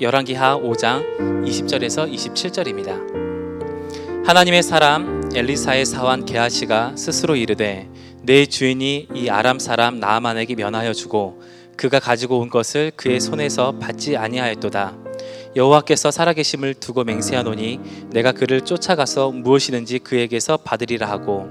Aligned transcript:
열왕기하 0.00 0.58
5장 0.58 1.46
20절에서 1.46 2.12
27절입니다. 2.12 4.26
하나님의 4.26 4.64
사람 4.64 5.30
엘리사의 5.32 5.86
사환 5.86 6.24
게하시가 6.24 6.96
스스로 6.96 7.36
이르되 7.36 7.88
내 8.22 8.44
주인이 8.44 9.08
이 9.14 9.28
아람 9.28 9.60
사람 9.60 10.00
나아만에게 10.00 10.56
면하여 10.56 10.94
주고 10.94 11.40
그가 11.76 12.00
가지고 12.00 12.40
온 12.40 12.50
것을 12.50 12.90
그의 12.96 13.20
손에서 13.20 13.78
받지 13.78 14.16
아니하였도다. 14.16 14.96
여호와께서 15.54 16.10
살아계심을 16.10 16.74
두고 16.74 17.04
맹세하노니 17.04 17.78
내가 18.10 18.32
그를 18.32 18.62
쫓아가서 18.62 19.30
무엇이든지 19.30 20.00
그에게서 20.00 20.56
받으리라 20.56 21.08
하고 21.08 21.48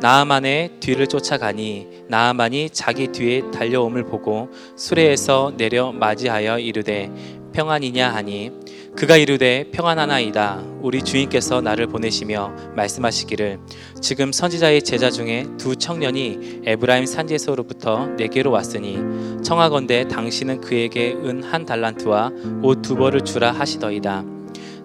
나아만의 0.00 0.78
뒤를 0.80 1.08
쫓아가니 1.08 2.04
나아만이 2.08 2.70
자기 2.70 3.08
뒤에 3.08 3.42
달려옴을 3.52 4.04
보고 4.04 4.50
수레에서 4.76 5.54
내려 5.56 5.92
맞이하여 5.92 6.58
이르되 6.58 7.10
평안이냐 7.52 8.08
하니 8.14 8.50
그가 8.96 9.16
이르되 9.16 9.70
평안하나이다. 9.72 10.62
우리 10.82 11.02
주인께서 11.02 11.60
나를 11.60 11.86
보내시며 11.86 12.52
말씀하시기를 12.76 13.58
지금 14.00 14.32
선지자의 14.32 14.82
제자 14.82 15.10
중에 15.10 15.46
두 15.56 15.76
청년이 15.76 16.62
에브라임 16.66 17.06
산지에서로부터 17.06 18.08
내게로 18.18 18.50
왔으니 18.50 18.98
청하건대 19.42 20.08
당신은 20.08 20.60
그에게 20.60 21.12
은 21.14 21.42
한 21.42 21.64
달란트와 21.66 22.30
옷 22.62 22.82
두 22.82 22.96
벌을 22.96 23.22
주라 23.22 23.52
하시더이다. 23.52 24.24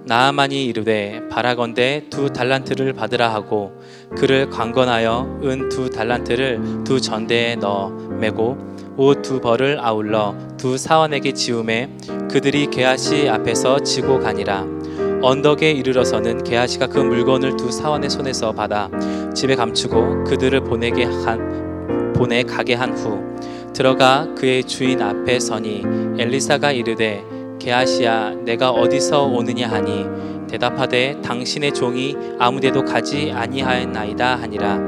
나아만이 0.06 0.66
이르되 0.66 1.22
바라건대 1.30 2.06
두 2.10 2.32
달란트를 2.32 2.94
받으라 2.94 3.34
하고 3.34 3.74
그를 4.18 4.50
관건하여 4.50 5.42
은 5.44 5.68
두 5.70 5.90
달란트를 5.90 6.84
두 6.86 7.02
전대에 7.02 7.56
넣어 7.58 7.90
메고 7.90 8.58
옷 8.98 9.22
두 9.22 9.40
벌을 9.40 9.78
아울러 9.80 10.36
두 10.58 10.78
사원에게 10.78 11.34
지우매 11.34 11.90
그들이 12.32 12.68
게하시 12.68 13.30
앞에서 13.30 13.80
지고 13.80 14.20
가니라. 14.20 14.66
언덕에 15.22 15.72
이르러서는 15.72 16.44
게하시가 16.44 16.88
그 16.88 17.00
물건을 17.00 17.58
두 17.58 17.72
사원의 17.72 18.10
손에서 18.10 18.52
받아 18.52 18.90
집에 19.34 19.56
감추고 19.56 20.26
그들을 20.26 20.60
보내게 20.64 21.06
한 21.06 22.14
보내 22.14 22.44
가게 22.44 22.76
한 22.76 22.94
후 22.96 23.20
들어가 23.74 24.28
그의 24.36 24.64
주인 24.64 25.02
앞에 25.02 25.40
서니 25.40 25.84
엘리사가 26.20 26.72
이르되 26.72 27.24
게하시야 27.60 28.36
내가 28.46 28.70
어디서 28.72 29.24
오느냐 29.26 29.68
하니 29.70 30.06
대답하되 30.48 31.20
당신의 31.22 31.74
종이 31.74 32.16
아무데도 32.40 32.86
가지 32.86 33.32
아니하였나이다 33.32 34.36
하니라 34.36 34.80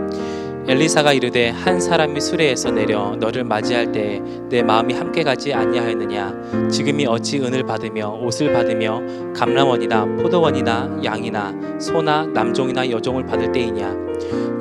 엘리사가 0.69 1.13
이르되 1.13 1.49
한 1.49 1.79
사람이 1.79 2.21
수레에서 2.21 2.69
내려 2.69 3.15
너를 3.15 3.43
맞이할 3.43 3.91
때내 3.91 4.61
마음이 4.61 4.93
함께 4.93 5.23
가지 5.23 5.51
아니하였느냐? 5.51 6.69
지금이 6.69 7.07
어찌 7.07 7.39
은을 7.39 7.63
받으며 7.63 8.19
옷을 8.21 8.53
받으며 8.53 9.01
감람원이나 9.35 10.05
포도원이나 10.17 10.99
양이나 11.03 11.79
소나 11.79 12.27
남종이나 12.27 12.87
여종을 12.91 13.25
받을 13.25 13.51
때이냐? 13.51 13.95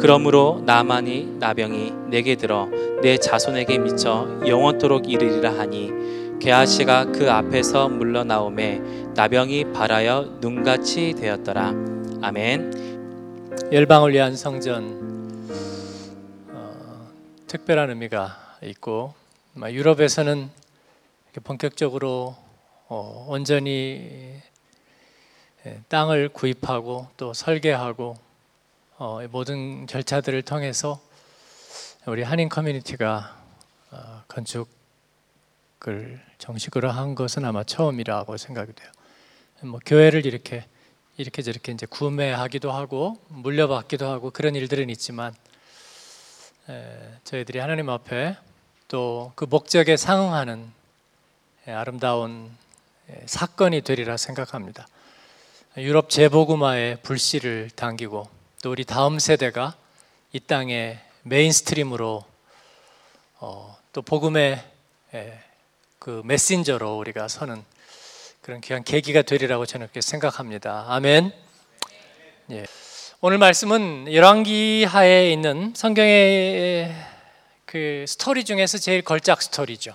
그러므로 0.01 0.63
나만이 0.65 1.37
나병이 1.41 1.93
내게 2.09 2.37
들어 2.37 2.71
내 3.03 3.19
자손에게 3.19 3.77
미쳐 3.77 4.41
영원토록 4.47 5.11
이르리라 5.11 5.59
하니 5.59 5.93
게하시가 6.41 7.13
그 7.13 7.31
앞에서 7.31 7.91
물러나오매 7.91 8.81
나병이 9.15 9.73
발하여 9.75 10.39
눈같이 10.41 11.13
되었더라. 11.13 11.75
아멘. 12.23 13.69
열방을 13.71 14.15
위한 14.15 14.35
성전 14.35 15.08
특별한 17.49 17.89
의미가 17.89 18.59
있고 18.65 19.15
유럽에서는 19.57 20.51
본격적으로 21.45 22.37
어, 22.89 23.27
온전히 23.27 24.39
예, 25.65 25.81
땅을 25.89 26.29
구입하고 26.29 27.09
또 27.17 27.33
설계하고 27.33 28.19
어, 28.99 29.21
모든 29.31 29.87
절차들을 29.87 30.43
통해서 30.43 31.01
우리 32.05 32.23
한인 32.23 32.51
커뮤니티가 32.51 33.43
어, 33.93 34.23
건축을 34.29 36.21
정식으로 36.37 36.91
한 36.91 37.15
것은 37.15 37.47
아마 37.47 37.65
처음이라고 37.65 38.37
생각이 38.37 38.75
돼요. 38.75 38.91
뭐 39.63 39.81
교회를 39.87 40.27
이렇게 40.27 40.67
이렇게 41.17 41.41
저렇게 41.41 41.73
이제 41.73 41.87
구매하기도 41.87 42.71
하고 42.71 43.17
물려받기도 43.29 44.07
하고 44.07 44.31
그런 44.31 44.55
일들은 44.55 44.91
있지만 44.91 45.35
저희들이 47.25 47.59
하나님 47.59 47.89
앞에 47.89 48.37
또 48.89 49.33
그 49.35 49.45
목적에 49.45 49.97
상응하는 49.97 50.71
아름다운 51.67 52.51
사건이 53.27 53.83
되리라 53.83 54.17
생각합니다. 54.17 54.87
유럽 55.77 56.11
재복음화의 56.11 57.03
불씨를 57.03 57.71
당기고 57.77 58.29
또 58.63 58.71
우리 58.71 58.85
다음 58.85 59.19
세대가 59.19 59.77
이 60.33 60.41
땅의 60.41 60.99
mainstream으로 61.23 62.25
어, 63.41 63.79
또 63.93 64.03
복음의 64.03 64.65
그 65.99 66.23
메신저로 66.25 66.99
우리가 66.99 67.29
서는 67.29 67.63
그런 68.43 68.61
귀한 68.61 68.83
계기가 68.83 69.23
되리라고 69.23 69.67
저는 69.67 69.87
그렇게 69.87 70.01
생각합니다. 70.01 70.87
아멘. 70.89 71.33
예. 72.51 72.65
오늘 73.21 73.39
말씀은 73.39 74.13
열왕기하에 74.13 75.33
있는 75.33 75.73
성경의 75.75 76.95
그 77.65 78.05
스토리 78.07 78.45
중에서 78.45 78.79
제일 78.79 79.03
걸작 79.03 79.43
스토리죠. 79.43 79.93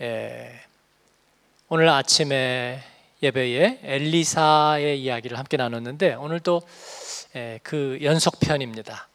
예, 0.00 0.50
오늘 1.68 1.88
아침에 1.88 2.82
예배에 3.22 3.82
엘리사의 3.84 5.00
이야기를 5.00 5.38
함께 5.38 5.56
나눴는데 5.56 6.14
오늘도 6.14 6.62
예, 7.36 7.60
그 7.62 8.00
연속편입니다. 8.02 9.06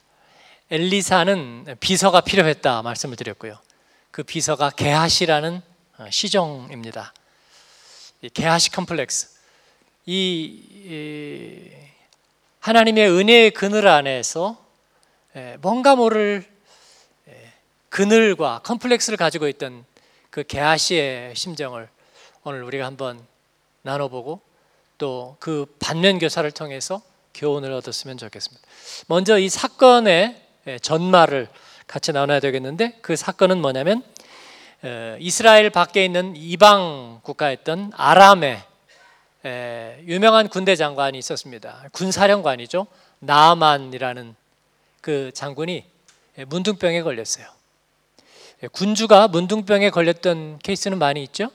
엘리사는 0.72 1.76
비서가 1.82 2.22
필요했다 2.22 2.84
말씀을 2.84 3.18
드렸고요. 3.18 3.60
그 4.12 4.24
비서가 4.24 4.70
게하시라는 4.70 5.62
어, 5.98 6.08
시종입니다. 6.10 7.14
게하시 8.34 8.72
컴플렉스. 8.72 9.36
이 10.06 11.77
하나님의 12.68 13.10
은혜의 13.10 13.52
그늘 13.52 13.88
안에서 13.88 14.58
뭔가 15.60 15.96
모를 15.96 16.44
그늘과 17.88 18.60
컴플렉스를 18.66 19.16
가지고 19.16 19.48
있던 19.48 19.86
그 20.30 20.44
게하시의 20.44 21.34
심정을 21.34 21.88
오늘 22.44 22.64
우리가 22.64 22.86
한번 22.86 23.26
나눠보고 23.84 24.42
또 24.98 25.38
그 25.40 25.66
반면 25.80 26.20
교사를 26.20 26.52
통해서 26.52 27.02
교훈을 27.36 27.72
얻었으면 27.72 28.18
좋겠습니다. 28.18 28.68
먼저 29.08 29.40
이 29.40 29.48
사건의 29.48 30.36
전말을 30.82 31.48
같이 31.88 32.12
나눠야 32.12 32.42
되겠는데 32.42 32.98
그 33.02 33.16
사건은 33.16 33.62
뭐냐면 33.62 34.04
이스라엘 35.20 35.70
밖에 35.70 36.04
있는 36.04 36.36
이방 36.36 37.22
국가였던 37.24 37.94
아람의 37.96 38.62
유명한 40.06 40.50
군대 40.50 40.76
장관이 40.76 41.18
있었습니다. 41.20 41.86
군사령관이죠. 41.92 42.88
나만이라는 43.20 44.36
그 45.02 45.32
장군이 45.34 45.86
문둥병에 46.48 47.02
걸렸어요. 47.02 47.48
군주가 48.72 49.28
문둥병에 49.28 49.90
걸렸던 49.90 50.60
케이스는 50.60 50.98
많이 50.98 51.24
있죠. 51.24 51.50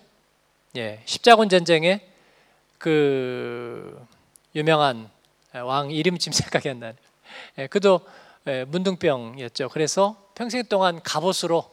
예, 0.76 1.02
십자군 1.04 1.48
전쟁에 1.48 2.00
그 2.78 4.06
유명한 4.54 5.10
왕 5.52 5.90
이름 5.90 6.18
지금 6.18 6.32
생각이 6.38 6.70
안 6.70 6.80
나네. 6.80 6.96
예, 7.58 7.66
그도 7.66 8.00
문둥병이었죠. 8.68 9.68
그래서 9.68 10.16
평생 10.34 10.64
동안 10.64 11.02
갑옷으로 11.02 11.70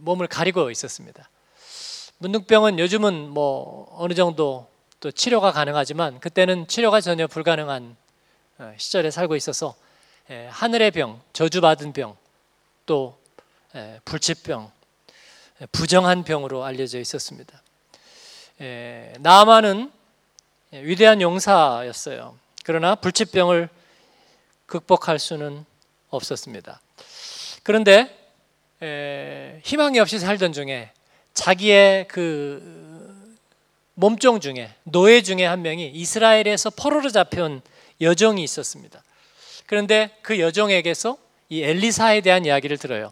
몸을 0.00 0.26
가리고 0.26 0.70
있었습니다. 0.70 1.28
문둥병은 2.22 2.78
요즘은 2.78 3.30
뭐 3.30 3.88
어느 3.98 4.12
정도 4.12 4.68
또 5.00 5.10
치료가 5.10 5.52
가능하지만 5.52 6.20
그때는 6.20 6.66
치료가 6.66 7.00
전혀 7.00 7.26
불가능한 7.26 7.96
어, 8.58 8.74
시절에 8.76 9.10
살고 9.10 9.36
있어서 9.36 9.74
예, 10.28 10.46
하늘의 10.50 10.90
병, 10.90 11.22
저주받은 11.32 11.94
병, 11.94 12.14
또 12.84 13.18
예, 13.74 14.00
불치병, 14.04 14.70
예, 15.62 15.66
부정한 15.72 16.22
병으로 16.24 16.62
알려져 16.62 16.98
있었습니다. 16.98 17.62
나만은 19.20 19.90
위대한 20.72 21.22
용사였어요. 21.22 22.38
그러나 22.64 22.96
불치병을 22.96 23.70
극복할 24.66 25.18
수는 25.18 25.64
없었습니다. 26.10 26.82
그런데 27.62 28.14
희망이 29.64 29.98
없이 29.98 30.18
살던 30.18 30.52
중에 30.52 30.92
자기의 31.40 32.06
그 32.06 33.34
몸종 33.94 34.40
중에 34.40 34.74
노예 34.82 35.22
중에 35.22 35.46
한 35.46 35.62
명이 35.62 35.90
이스라엘에서 35.94 36.68
포로로 36.68 37.08
잡혀온 37.08 37.62
여종이 38.02 38.44
있었습니다. 38.44 39.02
그런데 39.64 40.14
그 40.20 40.38
여종에게서 40.38 41.16
이 41.48 41.62
엘리사에 41.62 42.20
대한 42.20 42.44
이야기를 42.44 42.76
들어요. 42.76 43.10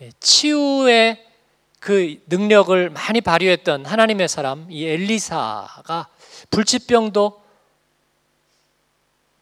예, 0.00 0.12
치유의 0.20 1.26
그 1.80 2.22
능력을 2.28 2.90
많이 2.90 3.20
발휘했던 3.20 3.84
하나님의 3.84 4.28
사람 4.28 4.70
이 4.70 4.86
엘리사가 4.86 6.08
불치병도 6.50 7.42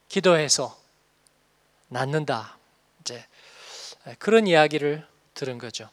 기도해서 0.08 0.80
낫는다. 1.88 2.56
이제 3.02 3.22
그런 4.18 4.46
이야기를 4.46 5.06
들은 5.34 5.58
거죠. 5.58 5.90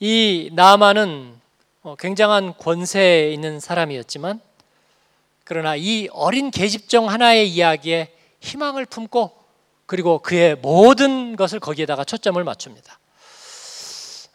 이 0.00 0.50
나만은 0.52 1.40
어, 1.82 1.96
굉장한 1.96 2.56
권세에 2.58 3.32
있는 3.32 3.60
사람이었지만 3.60 4.40
그러나 5.44 5.76
이 5.76 6.08
어린 6.12 6.50
계집종 6.50 7.10
하나의 7.10 7.48
이야기에 7.48 8.12
희망을 8.40 8.86
품고 8.86 9.32
그리고 9.86 10.18
그의 10.18 10.56
모든 10.56 11.36
것을 11.36 11.60
거기에다가 11.60 12.04
초점을 12.04 12.42
맞춥니다. 12.42 12.98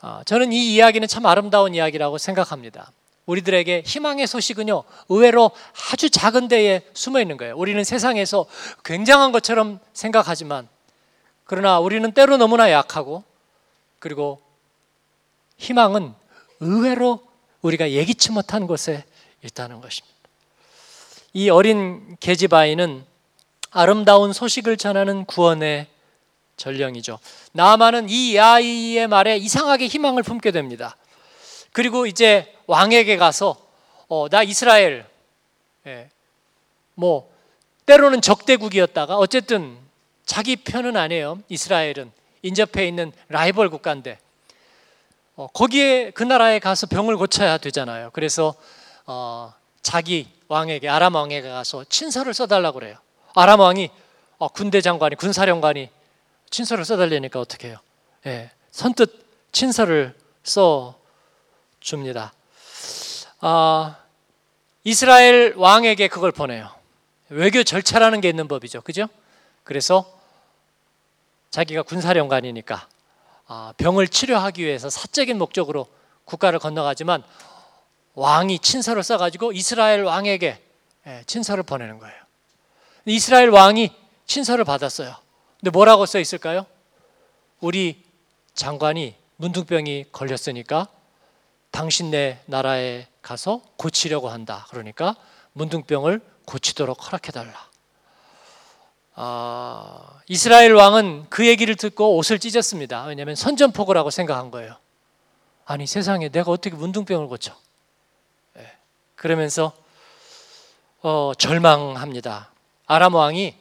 아, 0.01 0.23
저는 0.25 0.53
이 0.53 0.75
이야기는 0.75 1.07
참 1.07 1.25
아름다운 1.25 1.75
이야기라고 1.75 2.17
생각합니다. 2.17 2.91
우리들에게 3.25 3.83
희망의 3.85 4.27
소식은요, 4.27 4.83
의외로 5.09 5.51
아주 5.91 6.09
작은 6.09 6.47
데에 6.47 6.81
숨어 6.94 7.19
있는 7.19 7.38
거예요. 7.38 7.55
우리는 7.55 7.83
세상에서 7.83 8.45
굉장한 8.85 9.31
것처럼 9.31 9.79
생각하지만, 9.94 10.67
그러나 11.44 11.79
우리는 11.79 12.12
때로 12.12 12.38
너무나 12.38 12.71
약하고, 12.71 13.23
그리고 14.00 14.41
희망은 15.59 16.13
의외로 16.61 17.21
우리가 17.61 17.91
예기치 17.91 18.31
못한 18.31 18.65
곳에 18.65 19.06
있다는 19.44 19.81
것입니다. 19.81 20.17
이 21.33 21.50
어린 21.50 22.17
계집아이는 22.19 23.06
아름다운 23.71 24.33
소식을 24.33 24.77
전하는 24.77 25.25
구원의 25.25 25.88
전령이죠. 26.57 27.19
나만은 27.51 28.09
이 28.09 28.38
아이의 28.38 29.07
말에 29.07 29.38
이상하게 29.38 29.88
희망을 29.88 30.23
품게 30.23 30.51
됩니다. 30.51 30.97
그리고 31.71 32.05
이제 32.05 32.53
왕에게 32.67 33.17
가서 33.17 33.55
어, 34.07 34.27
나 34.27 34.41
이스라엘 34.41 35.05
예, 35.85 36.09
뭐 36.95 37.31
때로는 37.85 38.21
적대국이었다가 38.21 39.17
어쨌든 39.17 39.77
자기 40.25 40.55
편은 40.55 40.97
아니에요. 40.97 41.39
이스라엘은 41.47 42.12
인접해 42.41 42.88
있는 42.88 43.12
라이벌 43.29 43.69
국가인데 43.69 44.19
어, 45.39 45.47
거기에 45.47 46.12
그 46.12 46.24
나라에 46.24 46.59
가서 46.59 46.86
병을 46.86 47.15
고쳐야 47.15 47.57
되잖아요. 47.59 48.09
그래서 48.12 48.56
어, 49.06 49.53
자기 49.81 50.30
왕에게 50.50 50.89
아람 50.89 51.15
왕에게 51.15 51.47
가서 51.47 51.86
친서를 51.86 52.33
써달라고 52.33 52.77
그래요. 52.80 52.97
아람 53.36 53.62
왕이 53.62 53.89
어, 54.38 54.50
군대 54.50 54.81
장관이 54.81 55.15
군사령관이 55.15 55.89
친서를 56.50 56.83
써달라니까 56.83 57.39
어떻게 57.39 57.69
해요? 57.69 57.77
예, 58.25 58.51
선뜻 58.71 59.27
친서를 59.53 60.13
써 60.44 61.00
줍니다. 61.80 62.33
아, 63.39 63.95
이스라엘 64.83 65.53
왕에게 65.56 66.09
그걸 66.09 66.33
보내요. 66.33 66.69
외교 67.30 67.63
절차라는 67.63 68.19
게 68.19 68.27
있는 68.27 68.50
법이죠. 68.50 68.81
그죠? 68.81 69.07
그래서 69.63 70.19
자기가 71.50 71.83
군사령관이니까 71.83 72.75
아, 72.75 72.88
병을 73.78 74.07
치료하기 74.07 74.63
위해서 74.63 74.90
사적인 74.90 75.38
목적으로 75.38 75.88
국가를 76.25 76.60
건너가지만 76.60 77.24
왕이 78.13 78.60
친서를 78.60 79.04
써가지고 79.04 79.54
이스라엘 79.54 80.04
왕에게 80.04 80.62
예, 81.07 81.24
친서를 81.25 81.63
보내는 81.63 82.00
거예요. 82.00 82.16
이스라엘 83.06 83.50
왕이 83.50 83.92
친서를 84.25 84.66
받았어요. 84.66 85.16
근데 85.60 85.72
뭐라고 85.72 86.06
써 86.06 86.19
있을까요? 86.19 86.66
우리 87.60 88.04
장관이 88.54 89.16
문둥병이 89.38 90.07
걸렸으니까 90.12 90.88
당신네 91.72 92.42
나라에 92.46 93.07
가서 93.22 93.62
고치려고 93.78 94.30
한다. 94.30 94.68
그러니까 94.69 95.16
문둥병을 95.54 96.22
고치도록 96.46 97.06
허락해달라. 97.06 97.69
아, 99.15 100.21
이스라엘 100.27 100.73
왕은 100.73 101.27
그 101.29 101.47
얘기를 101.47 101.75
듣고 101.75 102.15
옷을 102.17 102.39
찢었습니다. 102.39 103.06
왜냐하면 103.06 103.35
선전포고라고 103.35 104.09
생각한 104.09 104.51
거예요. 104.51 104.75
아니 105.65 105.85
세상에 105.85 106.29
내가 106.29 106.51
어떻게 106.51 106.75
문둥병을 106.75 107.27
고쳐? 107.27 107.56
네. 108.53 108.71
그러면서 109.15 109.73
어, 111.01 111.31
절망합니다. 111.38 112.51
아람 112.88 113.13
왕이 113.13 113.56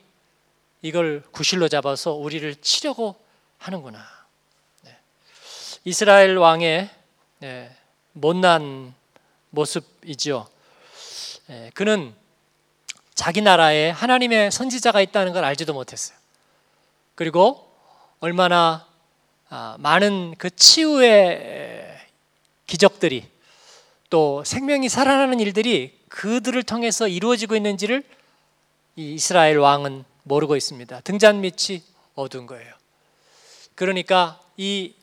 이걸 0.82 1.22
구실로 1.32 1.68
잡아서 1.68 2.12
우리를 2.12 2.54
치려고 2.56 3.16
하는구나. 3.58 3.98
네. 4.82 4.96
이스라엘 5.84 6.36
왕의 6.36 6.88
네, 7.40 7.76
못난 8.12 8.94
모습이지요. 9.50 10.48
네, 11.46 11.70
그는 11.74 12.14
자기 13.18 13.42
나라에 13.42 13.90
하나님의 13.90 14.52
선지자가 14.52 15.00
있다는 15.00 15.32
걸 15.32 15.42
알지도 15.42 15.74
못했어요. 15.74 16.16
그리고 17.16 17.68
얼마나 18.20 18.86
아, 19.48 19.74
많은 19.80 20.36
그 20.38 20.54
치유의 20.54 21.98
기적들이 22.68 23.28
또 24.08 24.44
생명이 24.44 24.88
살아나는 24.88 25.40
일들이 25.40 25.98
그들을 26.08 26.62
통해서 26.62 27.08
이루어지고 27.08 27.56
있는지를 27.56 28.04
이스라엘 28.94 29.58
왕은 29.58 30.04
모르고 30.22 30.54
있습니다. 30.54 31.00
등잔 31.00 31.40
밑이 31.40 31.82
어두운 32.14 32.46
거예요. 32.46 32.72
그러니까 33.74 34.40
이 34.56 34.94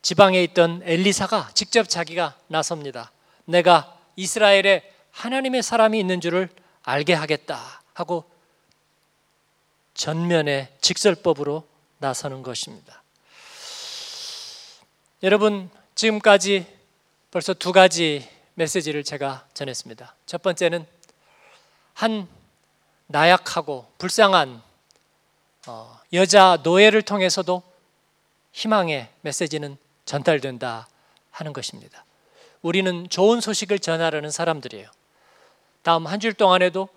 지방에 0.00 0.42
있던 0.44 0.80
엘리사가 0.86 1.50
직접 1.52 1.86
자기가 1.86 2.38
나섭니다. 2.46 3.12
내가 3.44 3.94
이스라엘에 4.16 4.90
하나님의 5.10 5.62
사람이 5.62 6.00
있는 6.00 6.22
줄을 6.22 6.48
알게 6.90 7.14
하겠다 7.14 7.82
하고 7.94 8.24
전면에 9.94 10.76
직설법으로 10.80 11.66
나서는 11.98 12.42
것입니다. 12.42 13.02
여러분 15.22 15.70
지금까지 15.94 16.66
벌써 17.30 17.54
두 17.54 17.72
가지 17.72 18.28
메시지를 18.54 19.04
제가 19.04 19.46
전했습니다. 19.54 20.14
첫 20.26 20.42
번째는 20.42 20.86
한 21.94 22.26
나약하고 23.06 23.86
불쌍한 23.98 24.62
어, 25.66 26.00
여자 26.12 26.58
노예를 26.62 27.02
통해서도 27.02 27.62
희망의 28.52 29.08
메시지는 29.20 29.76
전달된다 30.06 30.88
하는 31.30 31.52
것입니다. 31.52 32.04
우리는 32.62 33.08
좋은 33.08 33.40
소식을 33.40 33.78
전하려는 33.78 34.30
사람들이에요. 34.30 34.90
다음 35.82 36.06
한 36.06 36.20
주일 36.20 36.34
동안에도 36.34 36.88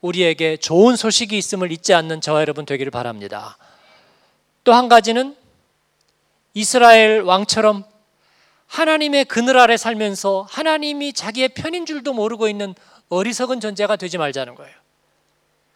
우리에게 0.00 0.56
좋은 0.58 0.96
소식이 0.96 1.36
있음을 1.38 1.72
잊지 1.72 1.94
않는 1.94 2.20
저와 2.20 2.40
여러분 2.40 2.66
되기를 2.66 2.90
바랍니다. 2.90 3.56
또 4.64 4.72
한 4.72 4.88
가지는 4.88 5.36
이스라엘 6.54 7.22
왕처럼 7.22 7.84
하나님의 8.66 9.26
그늘 9.26 9.58
아래 9.58 9.76
살면서 9.76 10.46
하나님이 10.50 11.12
자기의 11.12 11.50
편인 11.50 11.86
줄도 11.86 12.12
모르고 12.12 12.48
있는 12.48 12.74
어리석은 13.08 13.60
존재가 13.60 13.96
되지 13.96 14.18
말자는 14.18 14.54
거예요. 14.54 14.74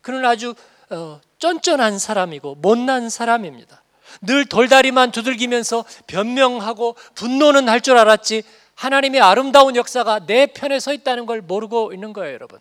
그는 0.02 0.25
아주 0.25 0.55
어, 0.90 1.21
쫀쫀한 1.38 1.99
사람이고 1.99 2.57
못난 2.57 3.09
사람입니다. 3.09 3.83
늘 4.23 4.45
돌다리만 4.45 5.12
두들기면서 5.12 5.85
변명하고 6.09 6.97
분노는 7.14 7.69
할 7.69 7.81
줄 7.81 7.97
알았지 7.97 8.43
하나님의 8.81 9.21
아름다운 9.21 9.77
역사가 9.77 10.21
내 10.21 10.47
편에 10.47 10.81
서 10.81 10.95
있다는 10.95 11.27
걸 11.27 11.43
모르고 11.43 11.93
있는 11.93 12.15
거예요, 12.15 12.33
여러분. 12.33 12.59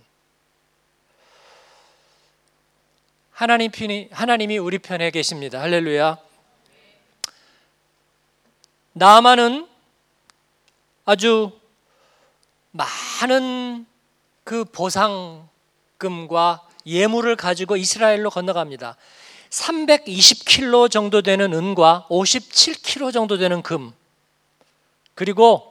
하나님 3.31 3.71
편이 3.71 4.09
하나님이 4.11 4.57
우리 4.57 4.79
편에 4.79 5.11
계십니다. 5.11 5.61
할렐루야. 5.61 6.17
나만은 8.91 9.65
아주 11.05 11.57
많은 12.71 13.85
그 14.43 14.65
보상금과 14.65 15.47
예물을 16.85 17.33
가지고 17.37 17.77
이스라엘로 17.77 18.29
건너갑니다. 18.29 18.97
320킬로 19.51 20.91
정도 20.91 21.21
되는 21.21 21.53
은과 21.53 22.07
57킬로 22.09 23.13
정도 23.13 23.37
되는 23.37 23.61
금 23.63 23.93
그리고 25.15 25.68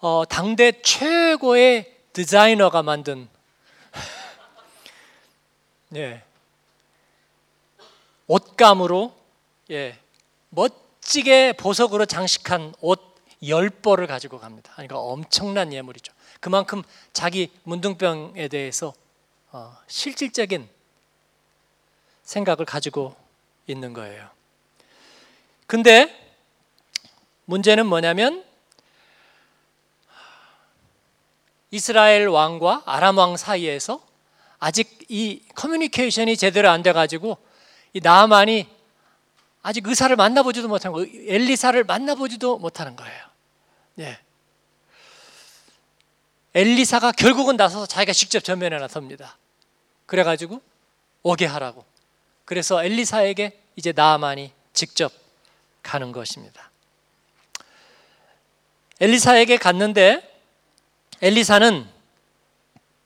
어, 0.00 0.24
당대 0.24 0.80
최고의 0.80 1.94
디자이너가 2.14 2.82
만든 2.82 3.28
예, 5.94 6.22
옷감으로 8.26 9.14
예, 9.70 9.98
멋지게 10.48 11.52
보석으로 11.54 12.06
장식한 12.06 12.74
옷 12.80 13.14
10벌을 13.42 14.06
가지고 14.06 14.38
갑니다. 14.38 14.72
그러니까 14.74 14.98
엄청난 14.98 15.72
예물이죠. 15.72 16.12
그만큼 16.40 16.82
자기 17.12 17.50
문둥병에 17.64 18.48
대해서 18.48 18.94
어, 19.52 19.76
실질적인 19.86 20.68
생각을 22.22 22.64
가지고 22.64 23.14
있는 23.66 23.92
거예요. 23.92 24.28
근데 25.66 26.16
문제는 27.44 27.86
뭐냐면 27.86 28.49
이스라엘 31.70 32.28
왕과 32.28 32.82
아람 32.86 33.18
왕 33.18 33.36
사이에서 33.36 34.00
아직 34.58 35.06
이 35.08 35.42
커뮤니케이션이 35.54 36.36
제대로 36.36 36.68
안 36.70 36.82
돼가지고 36.82 37.38
이 37.92 38.00
나만이 38.00 38.68
아직 39.62 39.86
의사를 39.86 40.14
만나보지도 40.14 40.68
못한 40.68 40.92
거, 40.92 41.04
엘리사를 41.04 41.82
만나보지도 41.84 42.58
못하는 42.58 42.96
거예요. 42.96 43.24
예. 44.00 44.18
엘리사가 46.54 47.12
결국은 47.12 47.56
나서서 47.56 47.86
자기가 47.86 48.12
직접 48.12 48.42
전면에 48.42 48.78
나섭니다. 48.78 49.38
그래가지고 50.06 50.60
오게 51.22 51.46
하라고. 51.46 51.84
그래서 52.44 52.82
엘리사에게 52.82 53.60
이제 53.76 53.92
나만이 53.94 54.52
직접 54.72 55.12
가는 55.82 56.10
것입니다. 56.10 56.70
엘리사에게 59.00 59.56
갔는데 59.56 60.39
엘리사는 61.22 61.86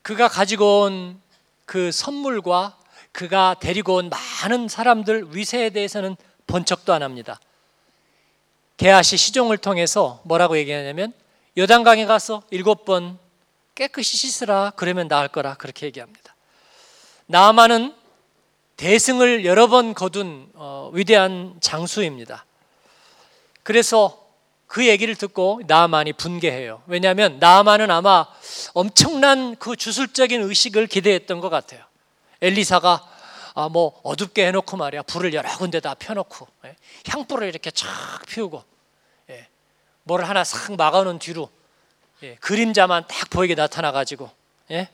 그가 0.02 0.28
가지고 0.28 0.82
온 0.82 1.24
그 1.66 1.90
선물과 1.92 2.78
그가 3.12 3.56
데리고 3.60 3.96
온 3.96 4.10
많은 4.10 4.68
사람들 4.68 5.36
위세에 5.36 5.70
대해서는 5.70 6.16
번쩍도 6.46 6.92
안 6.92 7.02
합니다. 7.02 7.40
게하시 8.76 9.16
시종을 9.16 9.58
통해서 9.58 10.20
뭐라고 10.24 10.58
얘기하냐면 10.58 11.12
요단강에 11.56 12.06
가서 12.06 12.42
일곱 12.50 12.84
번 12.84 13.18
깨끗이 13.74 14.16
씻으라 14.16 14.72
그러면 14.76 15.08
나을 15.08 15.28
거라 15.28 15.54
그렇게 15.54 15.86
얘기합니다. 15.86 16.34
나아만은 17.26 17.94
대승을 18.76 19.44
여러 19.44 19.68
번 19.68 19.94
거둔 19.94 20.50
어, 20.54 20.90
위대한 20.92 21.56
장수입니다. 21.60 22.44
그래서 23.62 24.23
그 24.66 24.86
얘기를 24.86 25.14
듣고 25.14 25.60
나아만이 25.66 26.14
분개해요. 26.14 26.82
왜냐하면 26.86 27.38
나아만은 27.38 27.90
아마 27.90 28.26
엄청난 28.72 29.56
그 29.56 29.76
주술적인 29.76 30.42
의식을 30.42 30.86
기대했던 30.86 31.40
것 31.40 31.50
같아요. 31.50 31.84
엘리사가 32.40 33.10
아, 33.54 33.68
뭐 33.68 34.00
어둡게 34.02 34.48
해놓고 34.48 34.76
말이야 34.76 35.02
불을 35.02 35.32
여러 35.32 35.48
군데다 35.56 35.94
펴놓고 35.94 36.48
예? 36.64 36.76
향불을 37.08 37.48
이렇게 37.48 37.70
쫙 37.70 37.88
피우고 38.26 38.64
예? 39.30 39.46
뭐를 40.02 40.28
하나 40.28 40.42
싹 40.42 40.74
막아놓은 40.74 41.20
뒤로 41.20 41.48
예? 42.24 42.34
그림자만 42.36 43.04
딱 43.06 43.30
보이게 43.30 43.54
나타나가지고 43.54 44.28
예? 44.72 44.88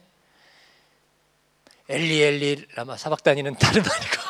엘리 1.89 2.23
엘리 2.23 2.67
라마 2.75 2.99
사박 2.99 3.23
다니는 3.23 3.57
다름 3.57 3.83
아니고 3.83 4.30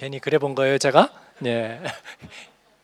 괜히 0.00 0.18
그래 0.18 0.38
본 0.38 0.54
거예요 0.54 0.78
제가 0.78 1.12
예. 1.44 1.78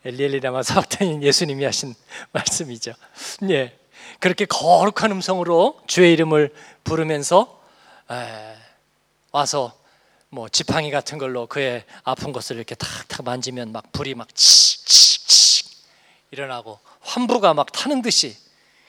엘리 0.05 0.25
엘리 0.25 0.41
라마 0.41 0.63
사박다니는 0.63 1.23
예수님이 1.23 1.65
하신 1.65 1.95
말씀이죠 2.33 2.93
예. 3.49 3.75
그렇게 4.21 4.45
거룩한 4.45 5.13
음성으로 5.13 5.81
주의 5.87 6.13
이름을 6.13 6.53
부르면서 6.85 7.59
에, 8.11 8.55
와서 9.33 9.75
뭐 10.29 10.51
지팡이 10.51 10.91
같은 10.91 11.17
걸로 11.17 11.47
그의 11.47 11.87
아픈 12.05 12.35
곳을 12.35 12.57
이렇게 12.57 12.75
탁탁 12.75 13.25
만지면 13.25 13.73
막 13.73 13.91
불이 13.93 14.15
막 14.15 14.29
칙칙칙 14.35 15.71
일어나고 16.33 16.79
환부가 17.01 17.55
막 17.55 17.73
타는 17.73 18.03
듯이 18.03 18.37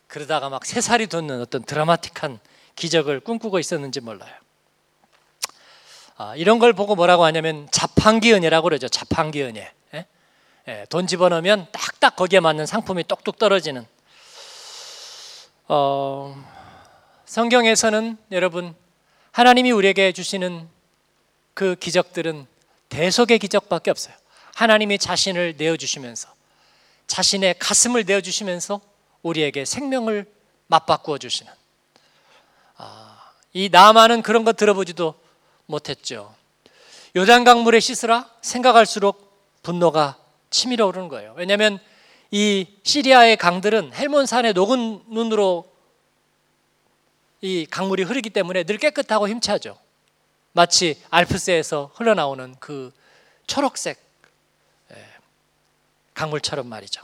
그러다가 0.07 0.49
막 0.49 0.65
새살이 0.65 1.07
돋는 1.07 1.39
어떤 1.39 1.63
드라마틱한 1.63 2.41
기적을 2.75 3.21
꿈꾸고 3.21 3.57
있었는지 3.57 4.01
몰라요. 4.01 4.33
아, 6.19 6.35
이런 6.35 6.57
걸 6.57 6.73
보고 6.73 6.95
뭐라고 6.95 7.25
하냐면 7.25 7.67
자판기 7.71 8.33
은혜라고 8.33 8.63
그러죠. 8.63 8.89
자판기 8.89 9.43
은혜. 9.43 9.71
예? 9.93 10.05
예, 10.67 10.85
돈 10.89 11.05
집어넣으면 11.05 11.67
딱딱 11.71 12.15
거기에 12.15 12.39
맞는 12.39 12.65
상품이 12.65 13.03
똑똑 13.03 13.37
떨어지는. 13.37 13.85
어, 15.67 16.35
성경에서는 17.25 18.17
여러분 18.31 18.75
하나님이 19.31 19.71
우리에게 19.71 20.11
주시는 20.11 20.67
그 21.53 21.75
기적들은 21.75 22.47
대속의 22.89 23.37
기적밖에 23.37 23.91
없어요. 23.91 24.15
하나님이 24.55 24.97
자신을 24.97 25.53
내어 25.57 25.77
주시면서 25.77 26.29
자신의 27.05 27.59
가슴을 27.59 28.05
내어 28.05 28.21
주시면서 28.21 28.81
우리에게 29.21 29.65
생명을 29.65 30.25
맞바꾸어 30.65 31.19
주시는 31.19 31.51
아, 32.77 33.31
이 33.53 33.69
나만은 33.71 34.23
그런 34.23 34.43
거 34.43 34.53
들어보지도 34.53 35.26
못했죠. 35.67 36.33
요단 37.15 37.43
강 37.43 37.63
물에 37.63 37.79
씻으라 37.79 38.29
생각할수록 38.41 39.61
분노가 39.61 40.17
치밀어 40.49 40.87
오르는 40.87 41.07
거예요. 41.07 41.33
왜냐하면 41.37 41.79
이 42.31 42.65
시리아의 42.83 43.37
강들은 43.37 43.93
헬몬산의 43.93 44.53
녹은 44.53 45.03
눈으로 45.07 45.71
이 47.41 47.65
강물이 47.69 48.03
흐르기 48.03 48.29
때문에 48.29 48.63
늘 48.63 48.77
깨끗하고 48.77 49.29
힘차죠. 49.29 49.77
마치 50.53 51.01
알프스에서 51.09 51.91
흘러나오는 51.93 52.55
그 52.59 52.91
초록색 53.45 54.05
강물처럼 56.13 56.67
말이죠. 56.67 57.01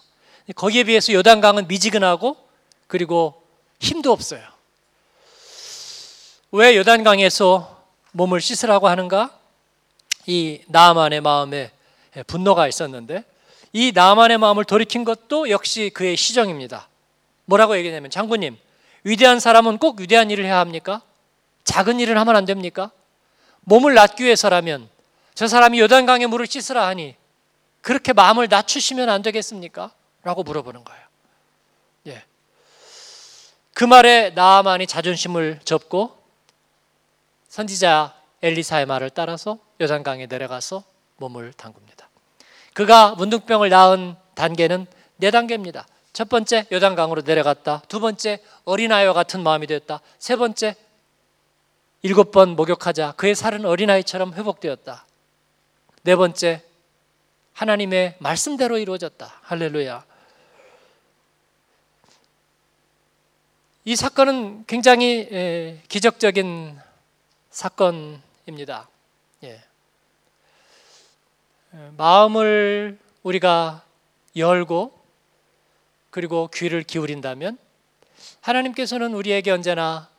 거기에 0.56 0.86
비해서 0.86 1.14
요단강은 1.14 1.68
미지근하고 1.68 2.36
그리고 2.88 3.44
힘도 3.80 4.12
없어요. 4.12 4.42
왜 6.52 6.76
요단강에서 6.76 7.73
몸을 8.14 8.42
씻으라고 8.42 8.88
하는가? 8.88 9.32
이 10.26 10.62
나만의 10.68 11.22
마음에 11.22 11.72
분노가 12.28 12.68
있었는데 12.68 13.24
이 13.74 13.92
나만의 13.94 14.38
마음을 14.38 14.64
돌이킨 14.64 15.04
것도 15.04 15.50
역시 15.50 15.92
그의 15.94 16.16
시정입니다. 16.16 16.88
뭐라고 17.46 17.76
얘기냐면 17.76 18.10
장군님 18.10 18.58
위대한 19.04 19.40
사람은 19.40 19.80
꼭 19.80 20.00
위대한 20.00 20.32
일을 20.32 20.46
해야 20.46 20.60
합니까? 20.60 21.02
작은 21.66 22.00
일을 22.00 22.18
하면 22.18 22.36
안 22.36 22.46
됩니까? 22.46 22.92
몸을 23.62 23.96
낫기 23.96 24.24
위해서라면 24.24 24.90
저 25.34 25.48
사람이 25.48 25.80
요단강에 25.80 26.28
물을 26.28 26.46
씻으라 26.46 26.88
하니 26.88 27.16
그렇게 27.82 28.14
마음을 28.14 28.48
낮추시면 28.48 29.10
안 29.10 29.22
되겠습니까? 29.24 29.92
라고 30.22 30.44
물어보는 30.44 30.84
거예요. 30.84 31.02
예. 32.08 32.24
그 33.74 33.84
말에 33.84 34.30
나아만이 34.30 34.88
자존심을 34.88 35.60
접고 35.66 36.23
선지자 37.54 38.16
엘리사의 38.42 38.88
말을 38.88 39.12
따라서 39.12 39.60
요단강에 39.80 40.26
내려가서 40.26 40.84
몸을 41.18 41.54
담굽니다. 41.54 42.10
그가 42.74 43.14
문둥병을 43.14 43.70
낳은 43.70 44.16
단계는 44.34 44.88
네 45.18 45.30
단계입니다. 45.30 45.86
첫 46.14 46.30
번째 46.30 46.66
요단강으로 46.72 47.22
내려갔다. 47.22 47.84
두 47.88 48.00
번째 48.00 48.42
어린아이와 48.66 49.14
같은 49.14 49.44
마음이 49.44 49.68
되었다. 49.68 50.02
세 50.18 50.36
번째 50.36 50.76
일곱 52.02 52.32
번 52.32 52.56
목욕하자 52.56 53.12
그의 53.18 53.36
살은 53.36 53.66
어린아이처럼 53.66 54.34
회복되었다. 54.34 55.06
네 56.02 56.16
번째 56.16 56.64
하나님의 57.54 58.16
말씀대로 58.18 58.80
이루어졌다. 58.80 59.32
할렐루야. 59.44 60.04
이 63.86 63.96
사건은 63.96 64.66
굉장히 64.66 65.84
기적적인 65.88 66.82
사건입니다. 67.54 68.90
예. 69.44 69.64
마음을 71.98 72.98
우리가 73.22 73.84
열고 74.36 75.00
그리고 76.10 76.50
귀를 76.54 76.84
기울인다면 76.84 77.58
하나님께서는 78.42 79.14
우리에게 79.14 79.52
언제나 79.52 80.10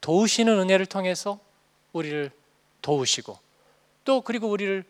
도우시는 0.00 0.58
은혜를 0.58 0.86
통해서 0.86 1.38
우리를 1.92 2.30
도우시고 2.82 3.38
또 4.04 4.20
그리고 4.22 4.48
우리를 4.48 4.84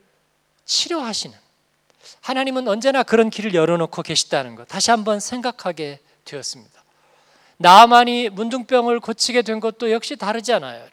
치료하시는 0.64 1.36
하나님은 2.22 2.66
언제나 2.66 3.02
그런 3.02 3.28
길을 3.28 3.54
열어놓고 3.54 4.02
계시다는 4.02 4.54
것 4.54 4.66
다시 4.68 4.90
한번 4.90 5.20
생각하게 5.20 6.00
되었습니다. 6.24 6.82
나만이 7.58 8.30
문둥병을 8.30 9.00
고치게 9.00 9.42
된 9.42 9.60
것도 9.60 9.90
역시 9.90 10.16
다르지 10.16 10.54
않아요. 10.54 10.86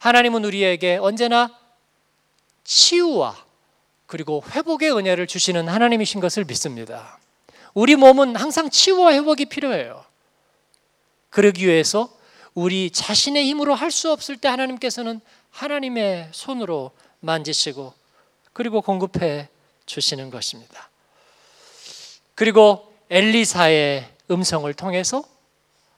하나님은 0.00 0.44
우리에게 0.44 0.96
언제나 0.96 1.56
치유와 2.64 3.36
그리고 4.06 4.42
회복의 4.50 4.96
은혜를 4.96 5.26
주시는 5.26 5.68
하나님이신 5.68 6.20
것을 6.20 6.44
믿습니다. 6.46 7.18
우리 7.74 7.94
몸은 7.96 8.34
항상 8.34 8.68
치유와 8.70 9.12
회복이 9.12 9.44
필요해요. 9.46 10.04
그러기 11.28 11.66
위해서 11.66 12.10
우리 12.54 12.90
자신의 12.90 13.44
힘으로 13.44 13.74
할 13.74 13.90
수 13.90 14.10
없을 14.10 14.36
때 14.36 14.48
하나님께서는 14.48 15.20
하나님의 15.50 16.30
손으로 16.32 16.90
만지시고 17.20 17.92
그리고 18.52 18.80
공급해 18.80 19.48
주시는 19.86 20.30
것입니다. 20.30 20.88
그리고 22.34 22.92
엘리사의 23.10 24.08
음성을 24.30 24.72
통해서 24.74 25.22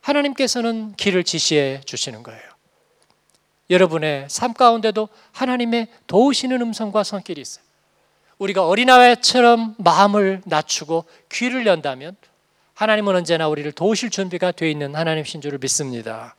하나님께서는 0.00 0.94
길을 0.96 1.22
지시해 1.24 1.82
주시는 1.86 2.22
거예요. 2.24 2.51
여러분의 3.70 4.26
삶 4.28 4.52
가운데도 4.52 5.08
하나님의 5.32 5.88
도우시는 6.06 6.60
음성과 6.60 7.04
손길이 7.04 7.40
있어요. 7.40 7.64
우리가 8.38 8.66
어린아이처럼 8.66 9.76
마음을 9.78 10.42
낮추고 10.44 11.04
귀를 11.30 11.66
연다면 11.66 12.16
하나님은 12.74 13.14
언제나 13.14 13.48
우리를 13.48 13.70
도우실 13.72 14.10
준비가 14.10 14.50
되어 14.50 14.68
있는 14.68 14.94
하나님신 14.94 15.40
줄을 15.40 15.58
믿습니다. 15.58 16.34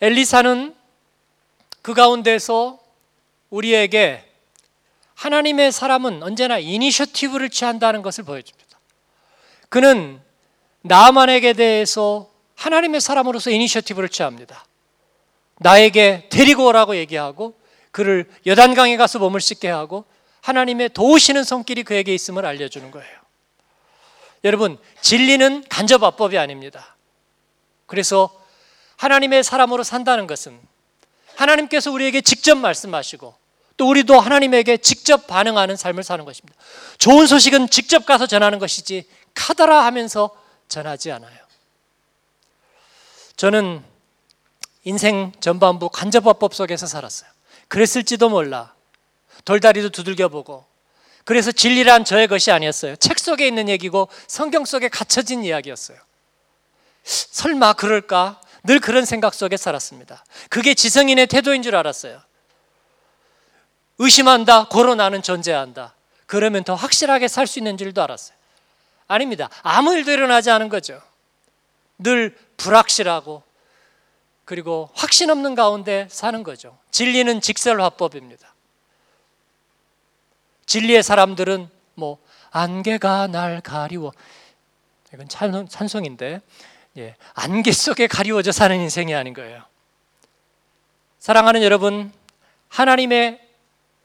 엘리사는 0.00 0.74
그 1.80 1.94
가운데서 1.94 2.78
우리에게 3.50 4.30
하나님의 5.14 5.72
사람은 5.72 6.22
언제나 6.22 6.58
이니셔티브를 6.58 7.48
취한다는 7.48 8.02
것을 8.02 8.24
보여줍니다. 8.24 8.78
그는 9.68 10.20
나만에게 10.82 11.54
대해서 11.54 12.30
하나님의 12.56 13.00
사람으로서 13.00 13.50
이니셔티브를 13.50 14.08
취합니다. 14.08 14.64
나에게 15.58 16.28
데리고 16.30 16.66
오라고 16.66 16.96
얘기하고 16.96 17.58
그를 17.90 18.28
여단강에 18.46 18.96
가서 18.96 19.18
몸을 19.18 19.40
씻게 19.40 19.68
하고 19.68 20.04
하나님의 20.40 20.90
도우시는 20.90 21.44
손길이 21.44 21.84
그에게 21.84 22.14
있음을 22.14 22.44
알려주는 22.44 22.90
거예요. 22.90 23.24
여러분, 24.42 24.78
진리는 25.00 25.64
간접화법이 25.68 26.36
아닙니다. 26.36 26.96
그래서 27.86 28.30
하나님의 28.96 29.42
사람으로 29.42 29.82
산다는 29.82 30.26
것은 30.26 30.58
하나님께서 31.36 31.90
우리에게 31.90 32.20
직접 32.20 32.56
말씀하시고 32.56 33.34
또 33.76 33.88
우리도 33.88 34.20
하나님에게 34.20 34.76
직접 34.76 35.26
반응하는 35.26 35.76
삶을 35.76 36.02
사는 36.02 36.24
것입니다. 36.24 36.58
좋은 36.98 37.26
소식은 37.26 37.70
직접 37.70 38.06
가서 38.06 38.26
전하는 38.26 38.58
것이지 38.58 39.08
카더라 39.34 39.84
하면서 39.84 40.30
전하지 40.68 41.10
않아요. 41.12 41.43
저는 43.36 43.82
인생 44.84 45.32
전반부 45.40 45.88
간접화법 45.88 46.54
속에서 46.54 46.86
살았어요. 46.86 47.30
그랬을지도 47.68 48.28
몰라. 48.28 48.74
돌다리도 49.44 49.90
두들겨 49.90 50.28
보고. 50.28 50.64
그래서 51.24 51.50
진리란 51.50 52.04
저의 52.04 52.28
것이 52.28 52.50
아니었어요. 52.50 52.96
책 52.96 53.18
속에 53.18 53.46
있는 53.46 53.68
얘기고 53.68 54.08
성경 54.26 54.64
속에 54.64 54.88
갇혀진 54.88 55.42
이야기였어요. 55.42 55.98
설마 57.02 57.74
그럴까? 57.74 58.40
늘 58.64 58.78
그런 58.78 59.04
생각 59.04 59.34
속에 59.34 59.56
살았습니다. 59.56 60.24
그게 60.48 60.74
지성인의 60.74 61.26
태도인 61.26 61.62
줄 61.62 61.76
알았어요. 61.76 62.20
의심한다, 63.98 64.68
고로 64.68 64.94
나는 64.94 65.22
존재한다. 65.22 65.94
그러면 66.26 66.64
더 66.64 66.74
확실하게 66.74 67.28
살 67.28 67.46
수 67.46 67.58
있는 67.58 67.76
줄도 67.76 68.02
알았어요. 68.02 68.36
아닙니다. 69.06 69.50
아무 69.62 69.94
일도 69.94 70.10
일어나지 70.10 70.50
않은 70.50 70.68
거죠. 70.68 71.00
늘 71.98 72.36
불확실하고 72.56 73.42
그리고 74.44 74.90
확신 74.94 75.30
없는 75.30 75.54
가운데 75.54 76.06
사는 76.10 76.42
거죠. 76.42 76.78
진리는 76.90 77.40
직설화법입니다. 77.40 78.54
진리의 80.66 81.02
사람들은 81.02 81.68
뭐 81.94 82.18
안개가 82.50 83.28
날 83.28 83.60
가리워 83.60 84.12
이건 85.12 85.28
찬송, 85.28 86.04
인데 86.04 86.40
예, 86.96 87.14
안개 87.34 87.72
속에 87.72 88.06
가리워져 88.06 88.52
사는 88.52 88.76
인생이 88.76 89.14
아닌 89.14 89.32
거예요. 89.32 89.62
사랑하는 91.18 91.62
여러분, 91.62 92.12
하나님의 92.68 93.40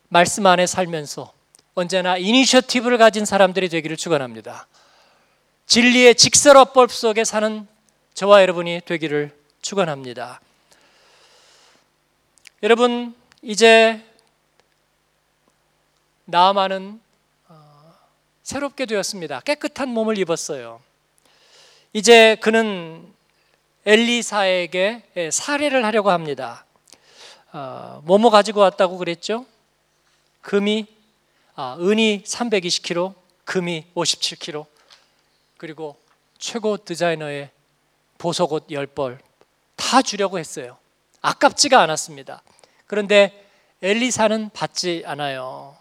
말씀 0.08 0.46
안에 0.46 0.66
살면서 0.66 1.34
언제나 1.76 2.18
이니셔티브를 2.18 2.98
가진 2.98 3.26
사람들이 3.26 3.70
되기를 3.70 3.98
축원합니다. 3.98 4.68
진리의 5.66 6.16
직설화법 6.16 6.92
속에 6.92 7.24
사는 7.24 7.68
저와 8.14 8.42
여러분이 8.42 8.82
되기를 8.86 9.36
축원합니다. 9.62 10.42
여러분 12.64 13.16
이제 13.42 14.04
나아만은 16.26 17.00
어, 17.48 17.94
새롭게 18.44 18.86
되었습니다. 18.86 19.40
깨끗한 19.42 19.90
몸을 19.90 20.18
입었어요. 20.18 20.82
이제 21.94 22.36
그는 22.42 23.14
엘리사에게 23.86 25.30
사례를 25.32 25.86
하려고 25.86 26.12
합니다. 26.12 26.66
어, 27.52 28.02
뭐뭐 28.06 28.30
가지고 28.30 28.60
왔다고 28.60 28.98
그랬죠? 28.98 29.46
금이 30.42 30.86
아, 31.56 31.76
은이 31.78 32.24
320kg, 32.24 33.14
금이 33.44 33.88
57kg, 33.94 34.66
그리고 35.58 35.98
최고 36.38 36.78
디자이너의 36.78 37.50
보석옷 38.20 38.68
10벌 38.68 39.18
다 39.76 40.04
주려고 40.04 40.38
했어요. 40.38 40.78
아깝지가 41.22 41.82
않았습니다. 41.82 42.44
그런데 42.86 43.46
엘리사는 43.82 44.52
받지 44.54 45.04
않아요. 45.06 45.76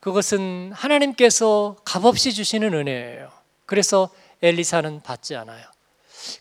그것은 0.00 0.72
하나님께서 0.72 1.76
값없이 1.84 2.32
주시는 2.32 2.72
은혜예요. 2.72 3.30
그래서 3.66 4.08
엘리사는 4.42 5.02
받지 5.02 5.34
않아요. 5.34 5.66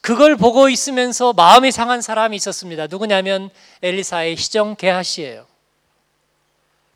그걸 0.02 0.36
보고 0.36 0.70
있으면서 0.70 1.34
마음이 1.34 1.72
상한 1.72 2.02
사람이 2.02 2.36
있었습니다. 2.38 2.88
누구냐면 2.88 3.50
엘리사의 3.82 4.38
시정 4.38 4.76
게하시예요. 4.76 5.48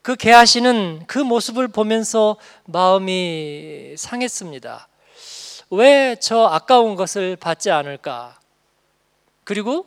그 0.02 0.16
게하시는 0.16 1.06
그 1.08 1.18
모습을 1.18 1.68
보면서 1.68 2.38
마음이 2.66 3.96
상했습니다. 3.98 4.89
왜 5.72 6.16
저 6.20 6.46
아까운 6.46 6.96
것을 6.96 7.36
받지 7.36 7.70
않을까? 7.70 8.40
그리고 9.44 9.86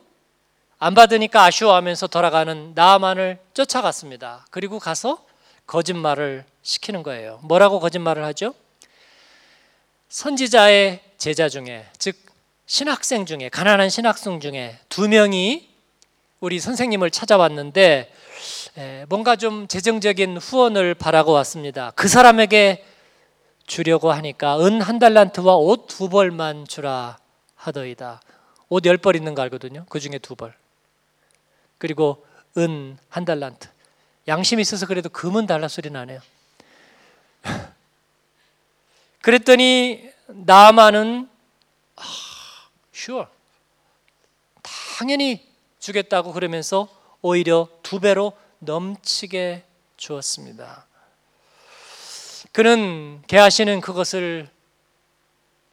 안 0.78 0.94
받으니까 0.94 1.44
아쉬워하면서 1.44 2.06
돌아가는 2.08 2.72
나만을 2.74 3.38
쫓아갔습니다. 3.54 4.46
그리고 4.50 4.78
가서 4.78 5.24
거짓말을 5.66 6.44
시키는 6.62 7.02
거예요. 7.02 7.40
뭐라고 7.42 7.80
거짓말을 7.80 8.24
하죠? 8.26 8.54
선지자의 10.08 11.00
제자 11.18 11.48
중에 11.48 11.86
즉 11.98 12.16
신학생 12.66 13.26
중에 13.26 13.48
가난한 13.48 13.90
신학생 13.90 14.40
중에 14.40 14.78
두 14.88 15.08
명이 15.08 15.68
우리 16.40 16.58
선생님을 16.58 17.10
찾아왔는데 17.10 18.12
뭔가 19.08 19.36
좀 19.36 19.68
재정적인 19.68 20.38
후원을 20.38 20.94
바라고 20.94 21.32
왔습니다. 21.32 21.92
그 21.94 22.08
사람에게 22.08 22.84
주려고 23.66 24.12
하니까 24.12 24.58
은 24.60 24.80
한 24.82 24.98
달란트와 24.98 25.56
옷 25.56 25.86
두 25.86 26.08
벌만 26.08 26.66
주라 26.66 27.18
하더이다. 27.56 28.20
옷 28.68 28.86
열 28.86 28.98
벌 28.98 29.16
있는 29.16 29.34
거 29.34 29.42
알거든요. 29.42 29.84
그 29.88 30.00
중에 30.00 30.18
두 30.18 30.34
벌. 30.34 30.54
그리고 31.78 32.24
은 32.56 32.98
한 33.08 33.24
달란트. 33.24 33.68
양심 34.28 34.60
있어서 34.60 34.86
그래도 34.86 35.08
금은 35.08 35.46
달라 35.46 35.68
소리 35.68 35.90
나네요. 35.90 36.20
그랬더니 39.22 40.10
나만은 40.28 41.28
아, 41.96 42.02
sure. 42.94 43.26
당연히 44.98 45.46
주겠다고 45.80 46.32
그러면서 46.32 46.88
오히려 47.20 47.68
두 47.82 48.00
배로 48.00 48.32
넘치게 48.60 49.64
주었습니다. 49.96 50.86
그는 52.52 53.22
개하시는 53.26 53.80
그것을 53.80 54.48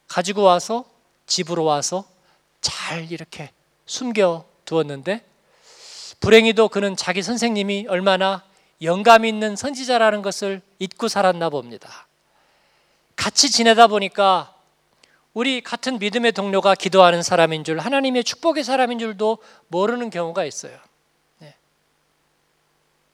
가지고 0.08 0.42
와서 0.42 0.84
집으로 1.26 1.64
와서 1.64 2.04
잘 2.60 3.12
이렇게 3.12 3.50
숨겨 3.86 4.44
두었는데 4.64 5.24
불행히도 6.20 6.68
그는 6.68 6.96
자기 6.96 7.22
선생님이 7.22 7.86
얼마나 7.88 8.44
영감 8.82 9.24
있는 9.24 9.56
선지자라는 9.56 10.22
것을 10.22 10.62
잊고 10.78 11.08
살았나 11.08 11.50
봅니다. 11.50 12.08
같이 13.14 13.50
지내다 13.50 13.86
보니까 13.86 14.54
우리 15.34 15.60
같은 15.60 15.98
믿음의 15.98 16.32
동료가 16.32 16.74
기도하는 16.74 17.22
사람인 17.22 17.64
줄 17.64 17.78
하나님의 17.78 18.24
축복의 18.24 18.64
사람인 18.64 18.98
줄도 18.98 19.38
모르는 19.68 20.10
경우가 20.10 20.44
있어요. 20.44 20.78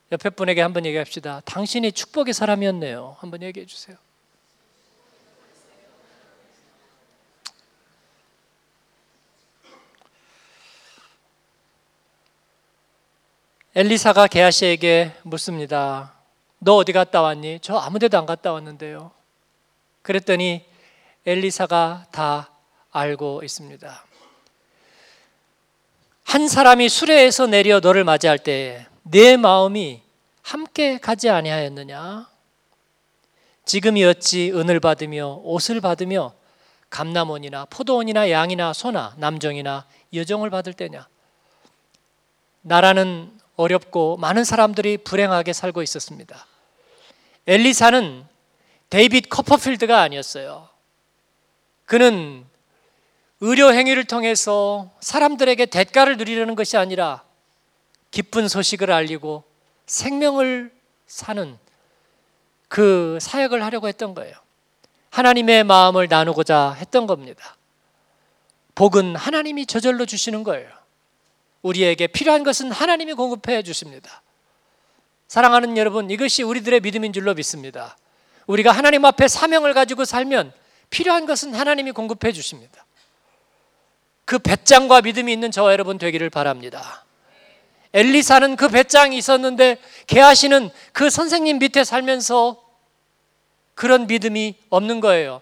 네. 0.09 0.13
옆에 0.13 0.29
분에게 0.29 0.61
한번 0.61 0.85
얘기합시다. 0.85 1.41
당신이 1.45 1.91
축복의 1.91 2.33
사람이었네요. 2.33 3.17
한번 3.19 3.41
얘기해 3.41 3.65
주세요. 3.65 3.97
엘리사가 13.75 14.27
게하시에게 14.27 15.13
묻습니다. 15.23 16.13
너 16.57 16.75
어디 16.77 16.93
갔다 16.93 17.21
왔니? 17.21 17.59
저 17.61 17.75
아무데도 17.75 18.17
안 18.17 18.25
갔다 18.25 18.51
왔는데요. 18.51 19.11
그랬더니 20.01 20.65
엘리사가 21.25 22.07
다 22.11 22.49
알고 22.91 23.41
있습니다. 23.43 24.05
한 26.23 26.47
사람이 26.47 26.89
수레에서 26.89 27.45
내려 27.45 27.79
너를 27.79 28.03
맞이할 28.03 28.39
때 28.39 28.87
내 29.09 29.37
마음이 29.37 30.01
함께 30.41 30.97
가지 30.97 31.29
아니하였느냐? 31.29 32.27
지금이 33.65 34.03
어찌 34.03 34.51
은을 34.51 34.79
받으며 34.79 35.41
옷을 35.43 35.81
받으며 35.81 36.33
감남원이나 36.89 37.65
포도원이나 37.65 38.29
양이나 38.31 38.73
소나 38.73 39.15
남정이나 39.17 39.85
여정을 40.13 40.49
받을 40.49 40.73
때냐? 40.73 41.07
나라는 42.61 43.31
어렵고 43.55 44.17
많은 44.17 44.43
사람들이 44.43 44.97
불행하게 44.97 45.53
살고 45.53 45.81
있었습니다. 45.83 46.45
엘리사는 47.47 48.25
데이빗 48.89 49.29
커퍼필드가 49.29 50.01
아니었어요. 50.01 50.69
그는 51.85 52.45
의료 53.39 53.73
행위를 53.73 54.05
통해서 54.05 54.89
사람들에게 54.99 55.65
대가를 55.67 56.17
누리려는 56.17 56.55
것이 56.55 56.77
아니라 56.77 57.26
기쁜 58.11 58.47
소식을 58.47 58.91
알리고 58.91 59.43
생명을 59.85 60.71
사는 61.07 61.57
그 62.67 63.17
사역을 63.21 63.63
하려고 63.63 63.87
했던 63.87 64.13
거예요. 64.13 64.35
하나님의 65.09 65.63
마음을 65.63 66.07
나누고자 66.07 66.73
했던 66.73 67.07
겁니다. 67.07 67.57
복은 68.75 69.15
하나님이 69.15 69.65
저절로 69.65 70.05
주시는 70.05 70.43
거예요. 70.43 70.69
우리에게 71.61 72.07
필요한 72.07 72.43
것은 72.43 72.71
하나님이 72.71 73.13
공급해 73.13 73.63
주십니다. 73.63 74.21
사랑하는 75.27 75.75
여러분, 75.77 76.09
이것이 76.11 76.43
우리들의 76.43 76.81
믿음인 76.81 77.11
줄로 77.13 77.33
믿습니다. 77.33 77.97
우리가 78.45 78.71
하나님 78.71 79.03
앞에 79.05 79.27
사명을 79.27 79.73
가지고 79.73 80.05
살면 80.05 80.53
필요한 80.89 81.25
것은 81.25 81.53
하나님이 81.53 81.91
공급해 81.91 82.31
주십니다. 82.31 82.85
그 84.25 84.39
배짱과 84.39 85.01
믿음이 85.01 85.31
있는 85.31 85.51
저와 85.51 85.71
여러분 85.71 85.97
되기를 85.97 86.29
바랍니다. 86.29 87.05
엘리사는 87.97 88.57
그 88.57 88.69
배짱이 88.69 89.17
있었는데 89.17 89.79
게하시는 90.05 90.69
그 90.93 91.09
선생님 91.09 91.57
밑에 91.57 91.83
살면서 91.83 92.63
그런 93.73 94.05
믿음이 94.05 94.53
없는 94.69 94.99
거예요. 94.99 95.41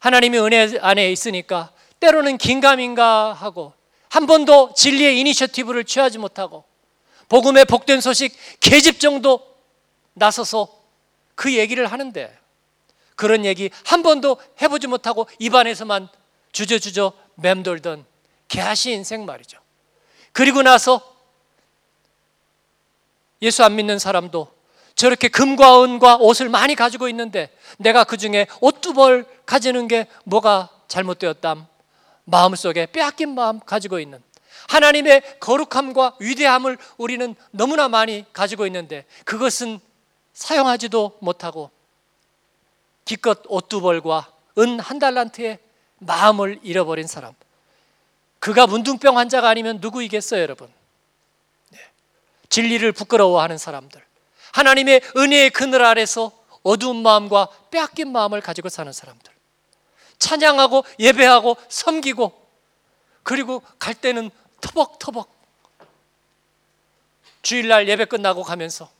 하나님이 0.00 0.38
은혜 0.38 0.78
안에 0.80 1.12
있으니까 1.12 1.70
때로는 2.00 2.38
긴가민가 2.38 3.32
하고 3.32 3.72
한 4.08 4.26
번도 4.26 4.72
진리의 4.74 5.20
이니셔티브를 5.20 5.84
취하지 5.84 6.18
못하고 6.18 6.64
복음의 7.28 7.66
복된 7.66 8.00
소식 8.00 8.36
계집 8.58 8.98
정도 8.98 9.46
나서서 10.14 10.68
그 11.36 11.54
얘기를 11.54 11.86
하는데 11.86 12.36
그런 13.14 13.44
얘기 13.44 13.70
한 13.84 14.02
번도 14.02 14.38
해보지 14.60 14.88
못하고 14.88 15.28
입안에서만 15.38 16.08
주저주저 16.50 17.12
맴돌던 17.36 18.04
개하시 18.48 18.90
인생 18.90 19.24
말이죠. 19.24 19.58
그리고 20.32 20.62
나서 20.62 21.15
예수 23.42 23.64
안 23.64 23.76
믿는 23.76 23.98
사람도 23.98 24.48
저렇게 24.94 25.28
금과 25.28 25.84
은과 25.84 26.16
옷을 26.16 26.48
많이 26.48 26.74
가지고 26.74 27.08
있는데 27.08 27.50
내가 27.78 28.04
그 28.04 28.16
중에 28.16 28.46
옷두벌 28.60 29.26
가지는 29.44 29.88
게 29.88 30.06
뭐가 30.24 30.70
잘못되었담? 30.88 31.66
마음속에 32.24 32.86
빼앗긴 32.86 33.34
마음 33.34 33.60
가지고 33.60 34.00
있는 34.00 34.22
하나님의 34.68 35.38
거룩함과 35.38 36.16
위대함을 36.18 36.78
우리는 36.96 37.34
너무나 37.50 37.88
많이 37.88 38.24
가지고 38.32 38.66
있는데 38.66 39.04
그것은 39.24 39.78
사용하지도 40.32 41.18
못하고 41.20 41.70
기껏 43.04 43.40
옷두 43.46 43.80
벌과 43.80 44.28
은 44.58 44.80
한 44.80 44.98
달란트의 44.98 45.58
마음을 45.98 46.58
잃어버린 46.62 47.06
사람. 47.06 47.34
그가 48.38 48.66
문둥병 48.66 49.16
환자가 49.18 49.48
아니면 49.48 49.78
누구이겠어요, 49.80 50.40
여러분? 50.40 50.68
네. 52.56 52.62
진리를 52.62 52.90
부끄러워하는 52.92 53.58
사람들. 53.58 54.02
하나님의 54.52 55.02
은혜의 55.16 55.50
그늘 55.50 55.84
아래서 55.84 56.32
어두운 56.62 57.02
마음과 57.02 57.48
빼앗긴 57.70 58.10
마음을 58.10 58.40
가지고 58.40 58.70
사는 58.70 58.90
사람들. 58.90 59.32
찬양하고 60.18 60.84
예배하고 60.98 61.56
섬기고 61.68 62.46
그리고 63.22 63.62
갈 63.78 63.94
때는 63.94 64.30
터벅터벅 64.62 65.30
주일날 67.42 67.86
예배 67.88 68.06
끝나고 68.06 68.42
가면서 68.42 68.90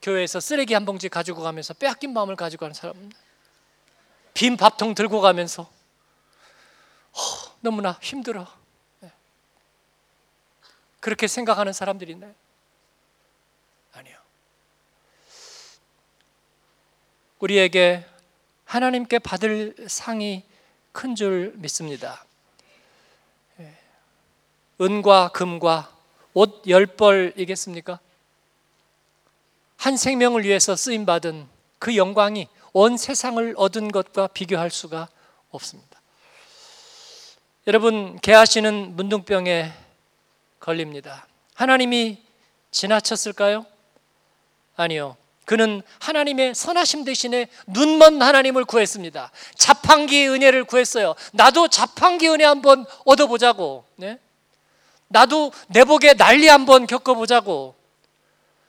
교회에서 0.00 0.38
쓰레기 0.38 0.74
한 0.74 0.84
봉지 0.84 1.08
가지고 1.08 1.42
가면서 1.42 1.74
빼앗긴 1.74 2.12
마음을 2.12 2.36
가지고 2.36 2.60
가는 2.60 2.74
사람 2.74 3.10
빈 4.32 4.56
밥통 4.56 4.94
들고 4.94 5.20
가면서 5.20 5.68
허, 7.16 7.56
너무나 7.60 7.98
힘들어 8.00 8.44
네. 8.44 8.57
그렇게 11.00 11.26
생각하는 11.26 11.72
사람들이 11.72 12.12
있나요? 12.12 12.34
아니요 13.92 14.16
우리에게 17.38 18.04
하나님께 18.64 19.18
받을 19.20 19.74
상이 19.88 20.42
큰 20.92 21.14
줄 21.14 21.52
믿습니다 21.56 22.24
예. 23.60 23.74
은과 24.80 25.28
금과 25.28 25.94
옷 26.34 26.62
열 26.68 26.86
벌이겠습니까? 26.86 27.98
한 29.76 29.96
생명을 29.96 30.44
위해서 30.44 30.74
쓰임 30.76 31.06
받은 31.06 31.48
그 31.78 31.96
영광이 31.96 32.48
온 32.72 32.96
세상을 32.96 33.54
얻은 33.56 33.92
것과 33.92 34.26
비교할 34.28 34.70
수가 34.70 35.08
없습니다. 35.50 36.00
여러분 37.66 38.18
개하시는 38.20 38.96
문둥병에 38.96 39.72
걸립니다. 40.60 41.26
하나님이 41.54 42.18
지나쳤을까요? 42.70 43.66
아니요. 44.76 45.16
그는 45.44 45.82
하나님의 46.00 46.54
선하심 46.54 47.04
대신에 47.04 47.48
눈먼 47.66 48.20
하나님을 48.20 48.64
구했습니다. 48.66 49.30
자판기 49.56 50.28
은혜를 50.28 50.64
구했어요. 50.64 51.14
나도 51.32 51.68
자판기 51.68 52.28
은혜 52.28 52.44
한번 52.44 52.84
얻어보자고. 53.06 53.84
네? 53.96 54.18
나도 55.08 55.52
내 55.68 55.84
복에 55.84 56.14
난리 56.14 56.48
한번 56.48 56.86
겪어보자고. 56.86 57.74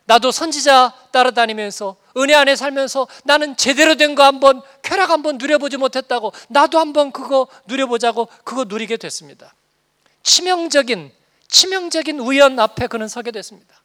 나도 0.06 0.32
선지자 0.32 0.94
따라다니면서 1.12 1.96
은혜 2.18 2.34
안에 2.34 2.56
살면서 2.56 3.08
나는 3.26 3.56
제대로 3.58 3.96
된 3.96 4.16
거 4.16 4.24
한번 4.24 4.62
쾌락 4.82 5.12
한번 5.12 5.38
누려보지 5.38 5.78
못했다고 5.78 6.34
나도 6.48 6.80
한번 6.80 7.12
그거 7.12 7.48
누려보자고 7.68 8.28
그거 8.44 8.64
누리게 8.64 8.98
됐습니다. 8.98 9.54
치명적인 10.24 11.12
치명적인 11.50 12.20
우연 12.20 12.60
앞에 12.60 12.88
그는 12.88 13.08
서게 13.08 13.32
됐습니다. 13.32 13.82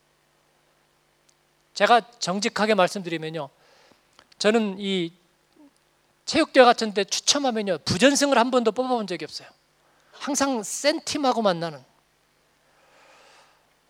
제가 1.74 2.03
정직하게 2.18 2.74
말씀드리면요. 2.74 3.50
저는 4.38 4.77
이 4.79 5.12
체육대회 6.24 6.64
같은 6.64 6.94
데 6.94 7.05
추첨하면요. 7.05 7.79
부전승을 7.85 8.38
한 8.38 8.50
번도 8.50 8.72
뽑아본 8.72 9.07
적이 9.07 9.24
없어요. 9.24 9.48
항상 10.12 10.62
센 10.62 11.00
팀하고 11.05 11.42
만나는. 11.42 11.85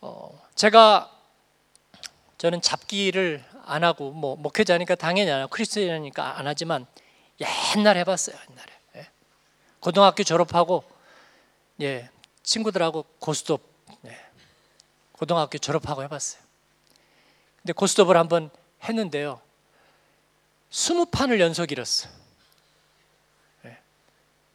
어, 0.01 0.41
제가 0.55 1.11
저는 2.37 2.61
잡기를 2.61 3.43
안 3.65 3.83
하고 3.83 4.11
뭐 4.11 4.35
목회자니까 4.35 4.95
당연히 4.95 5.31
안 5.31 5.41
하고 5.41 5.49
크리스천이니까 5.49 6.37
안 6.37 6.47
하지만 6.47 6.85
옛날 7.75 7.97
해봤어요 7.97 8.35
옛날에 8.51 8.71
예. 8.97 9.09
고등학교 9.79 10.23
졸업하고 10.23 10.83
예 11.81 12.09
친구들하고 12.45 13.03
고스톱 13.19 13.61
예. 14.05 14.19
고등학교 15.11 15.57
졸업하고 15.57 16.03
해봤어요 16.03 16.41
근데 17.57 17.73
고스톱을 17.73 18.15
한번 18.15 18.49
했는데요 18.83 19.41
스무 20.69 21.05
판을 21.05 21.39
연속 21.39 21.71
잃었어요 21.71 22.11
예. 23.65 23.77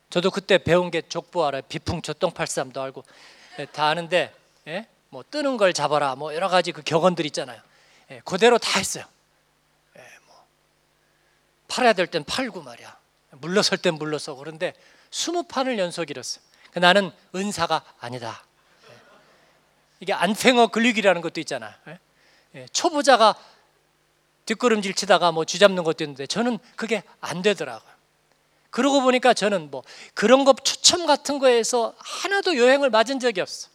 저도 0.08 0.30
그때 0.30 0.58
배운 0.58 0.90
게 0.90 1.02
족보 1.02 1.44
알아요 1.44 1.62
비풍초 1.68 2.14
똥팔쌈도 2.14 2.80
알고 2.80 3.04
예, 3.58 3.66
다 3.66 3.86
아는데 3.88 4.34
예? 4.68 4.86
뭐 5.08 5.24
뜨는 5.28 5.56
걸 5.56 5.72
잡아라 5.72 6.14
뭐 6.14 6.34
여러 6.34 6.48
가지 6.48 6.72
그 6.72 6.82
격언들 6.82 7.26
있잖아요 7.26 7.60
예, 8.12 8.20
그대로 8.24 8.58
다 8.58 8.78
했어요. 8.78 9.04
예, 9.96 10.00
뭐 10.26 10.44
팔아야 11.68 11.92
될 11.92 12.08
땐 12.08 12.24
팔고 12.24 12.62
말이야. 12.62 12.98
물러설 13.34 13.78
땐 13.78 13.94
물러서 13.94 14.34
그런데 14.34 14.74
스무 15.12 15.44
판을 15.44 15.78
연속 15.78 16.10
잃었어요. 16.10 16.42
그 16.72 16.78
나는 16.78 17.10
은사가 17.34 17.82
아니다. 18.00 18.44
예. 18.88 18.94
이게 20.00 20.12
안팽어 20.12 20.68
근육이라는 20.68 21.20
것도 21.20 21.40
있잖아. 21.40 21.76
예? 21.88 21.98
예, 22.54 22.66
초보자가 22.72 23.34
뒷걸음질 24.46 24.94
치다가 24.94 25.30
뭐 25.30 25.44
쥐잡는 25.44 25.84
것도 25.84 26.04
있는데 26.04 26.26
저는 26.26 26.58
그게 26.76 27.02
안 27.20 27.42
되더라고요. 27.42 27.90
그러고 28.70 29.02
보니까 29.02 29.34
저는 29.34 29.70
뭐 29.70 29.82
그런 30.14 30.44
거 30.44 30.54
추첨 30.62 31.06
같은 31.06 31.38
거에서 31.38 31.94
하나도 31.98 32.56
여행을 32.56 32.90
맞은 32.90 33.18
적이 33.18 33.40
없어. 33.42 33.68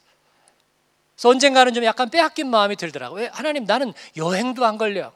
그래서 1.15 1.29
언젠가는 1.29 1.73
좀 1.73 1.83
약간 1.85 2.09
빼앗긴 2.09 2.49
마음이 2.49 2.75
들더라고요. 2.75 3.21
왜? 3.21 3.29
하나님 3.31 3.65
나는 3.65 3.93
여행도 4.17 4.65
안 4.65 4.77
걸려. 4.77 5.13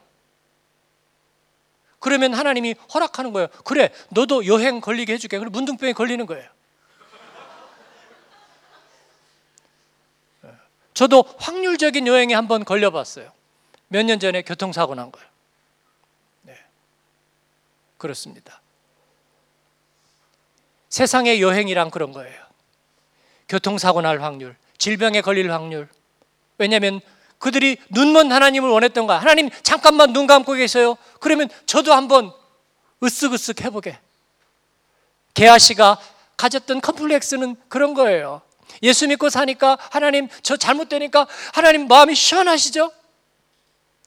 그러면 1.98 2.32
하나님이 2.32 2.74
허락하는 2.94 3.32
거예요. 3.32 3.48
그래, 3.64 3.90
너도 4.08 4.46
여행 4.46 4.80
걸리게 4.80 5.12
해줄게. 5.12 5.38
그럼 5.38 5.52
문둥병에 5.52 5.92
걸리는 5.92 6.24
거예요. 6.24 6.48
저도 11.00 11.24
확률적인 11.38 12.06
여행에 12.06 12.34
한번 12.34 12.62
걸려봤어요. 12.62 13.32
몇 13.88 14.04
년 14.04 14.20
전에 14.20 14.42
교통사고 14.42 14.94
난 14.94 15.10
거예요. 15.10 15.26
네. 16.42 16.54
그렇습니다. 17.96 18.60
세상의 20.90 21.40
여행이란 21.40 21.90
그런 21.90 22.12
거예요. 22.12 22.38
교통사고 23.48 24.02
날 24.02 24.20
확률, 24.20 24.54
질병에 24.76 25.22
걸릴 25.22 25.50
확률. 25.50 25.88
왜냐하면 26.58 27.00
그들이 27.38 27.78
눈먼 27.88 28.30
하나님을 28.30 28.68
원했던 28.68 29.06
거야. 29.06 29.20
하나님 29.20 29.48
잠깐만 29.62 30.12
눈 30.12 30.26
감고 30.26 30.52
계세요. 30.52 30.98
그러면 31.18 31.48
저도 31.64 31.94
한번 31.94 32.30
으쓱으쓱 33.00 33.62
해보게. 33.62 33.98
게하시가 35.32 35.98
가졌던 36.36 36.82
컴플렉스는 36.82 37.56
그런 37.70 37.94
거예요. 37.94 38.42
예수 38.82 39.06
믿고 39.08 39.28
사니까 39.28 39.78
하나님 39.90 40.28
저 40.42 40.56
잘못되니까 40.56 41.26
하나님 41.52 41.88
마음이 41.88 42.14
시원하시죠? 42.14 42.92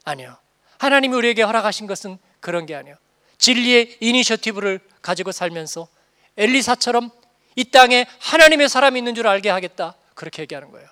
아니요. 0.06 0.38
하나님이 0.78 1.15
우리에게 1.15 1.43
허락하신 1.43 1.88
것은 1.88 2.17
그런 2.39 2.65
게 2.65 2.76
아니에요. 2.76 2.95
진리의 3.38 3.97
이니셔티브를 3.99 4.80
가지고 5.02 5.32
살면서 5.32 5.88
엘리사처럼 6.38 7.12
이 7.56 7.65
땅에 7.65 8.06
하나님의 8.19 8.69
사람이 8.69 8.97
있는 8.99 9.15
줄 9.15 9.28
알게 9.28 9.49
하겠다. 9.49 9.95
그렇게 10.15 10.41
얘기하는 10.43 10.71
거예요. 10.71 10.88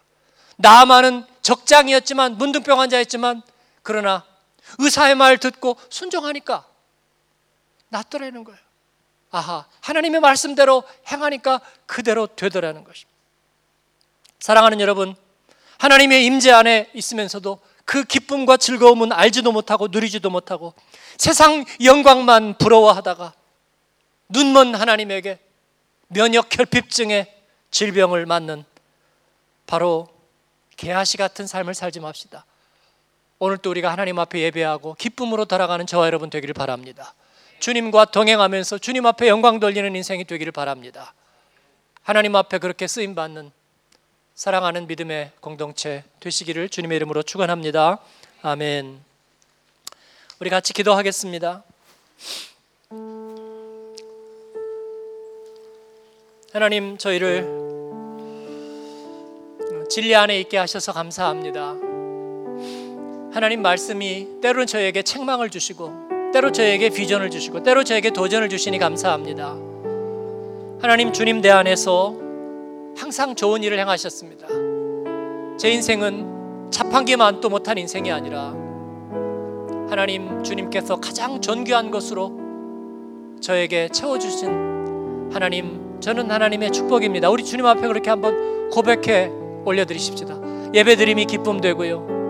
나만은 0.57 1.25
적장이었지만 1.41 2.37
문둥병 2.37 2.79
환자였지만 2.79 3.41
그러나 3.83 4.25
의사의 4.77 5.15
말 5.15 5.37
듣고 5.37 5.77
순종하니까 5.89 6.65
낫더라는 7.89 8.43
거예요. 8.43 8.59
아하, 9.31 9.65
하나님의 9.81 10.21
말씀대로 10.21 10.83
행하니까 11.11 11.61
그대로 11.85 12.27
되더라는 12.27 12.83
것입니다. 12.83 13.10
사랑하는 14.41 14.81
여러분, 14.81 15.15
하나님의 15.77 16.25
임재 16.25 16.51
안에 16.51 16.89
있으면서도 16.95 17.59
그 17.85 18.03
기쁨과 18.03 18.57
즐거움은 18.57 19.11
알지도 19.11 19.51
못하고 19.51 19.87
누리지도 19.87 20.31
못하고 20.31 20.73
세상 21.17 21.63
영광만 21.83 22.57
부러워하다가 22.57 23.33
눈먼 24.29 24.73
하나님에게 24.73 25.39
면역 26.07 26.49
결핍증의 26.49 27.31
질병을 27.69 28.25
맞는 28.25 28.65
바로 29.67 30.07
개아시 30.75 31.17
같은 31.17 31.45
삶을 31.45 31.75
살지 31.75 31.99
맙시다. 31.99 32.45
오늘 33.37 33.57
또 33.59 33.69
우리가 33.69 33.91
하나님 33.91 34.17
앞에 34.17 34.39
예배하고 34.39 34.95
기쁨으로 34.95 35.45
돌아가는 35.45 35.85
저와 35.85 36.07
여러분 36.07 36.31
되기를 36.31 36.53
바랍니다. 36.53 37.13
주님과 37.59 38.05
동행하면서 38.05 38.79
주님 38.79 39.05
앞에 39.05 39.27
영광 39.27 39.59
돌리는 39.59 39.95
인생이 39.95 40.25
되기를 40.25 40.51
바랍니다. 40.51 41.13
하나님 42.01 42.35
앞에 42.35 42.57
그렇게 42.57 42.87
쓰임 42.87 43.13
받는 43.13 43.51
사랑하는 44.41 44.87
믿음의 44.87 45.29
공동체 45.39 46.03
되시기를 46.19 46.69
주님의 46.69 46.95
이름으로 46.95 47.21
축원합니다. 47.21 47.99
아멘. 48.41 48.99
우리 50.39 50.49
같이 50.49 50.73
기도하겠습니다. 50.73 51.63
하나님 56.51 56.97
저희를 56.97 57.47
진리 59.91 60.15
안에 60.15 60.39
있게 60.39 60.57
하셔서 60.57 60.91
감사합니다. 60.91 61.75
하나님 63.35 63.61
말씀이 63.61 64.41
때로는 64.41 64.65
저에게 64.65 65.03
책망을 65.03 65.51
주시고 65.51 66.31
때로 66.33 66.51
저에게 66.51 66.89
비전을 66.89 67.29
주시고 67.29 67.61
때로 67.61 67.83
저에게 67.83 68.09
도전을 68.09 68.49
주시니 68.49 68.79
감사합니다. 68.79 69.49
하나님 70.81 71.13
주님 71.13 71.41
내 71.41 71.51
안에서 71.51 72.30
항상 72.95 73.35
좋은 73.35 73.63
일을 73.63 73.79
행하셨습니다. 73.79 74.47
제 75.57 75.69
인생은 75.71 76.69
자판기만도 76.71 77.49
못한 77.49 77.77
인생이 77.77 78.11
아니라 78.11 78.53
하나님 79.89 80.41
주님께서 80.43 80.97
가장 80.97 81.41
존귀한 81.41 81.91
것으로 81.91 82.39
저에게 83.41 83.89
채워주신 83.89 85.29
하나님 85.33 85.99
저는 85.99 86.31
하나님의 86.31 86.71
축복입니다. 86.71 87.29
우리 87.29 87.43
주님 87.43 87.65
앞에 87.65 87.87
그렇게 87.87 88.09
한번 88.09 88.69
고백해 88.69 89.29
올려드리십시다. 89.65 90.73
예배드림이 90.73 91.25
기쁨 91.25 91.59
되고요. 91.59 92.21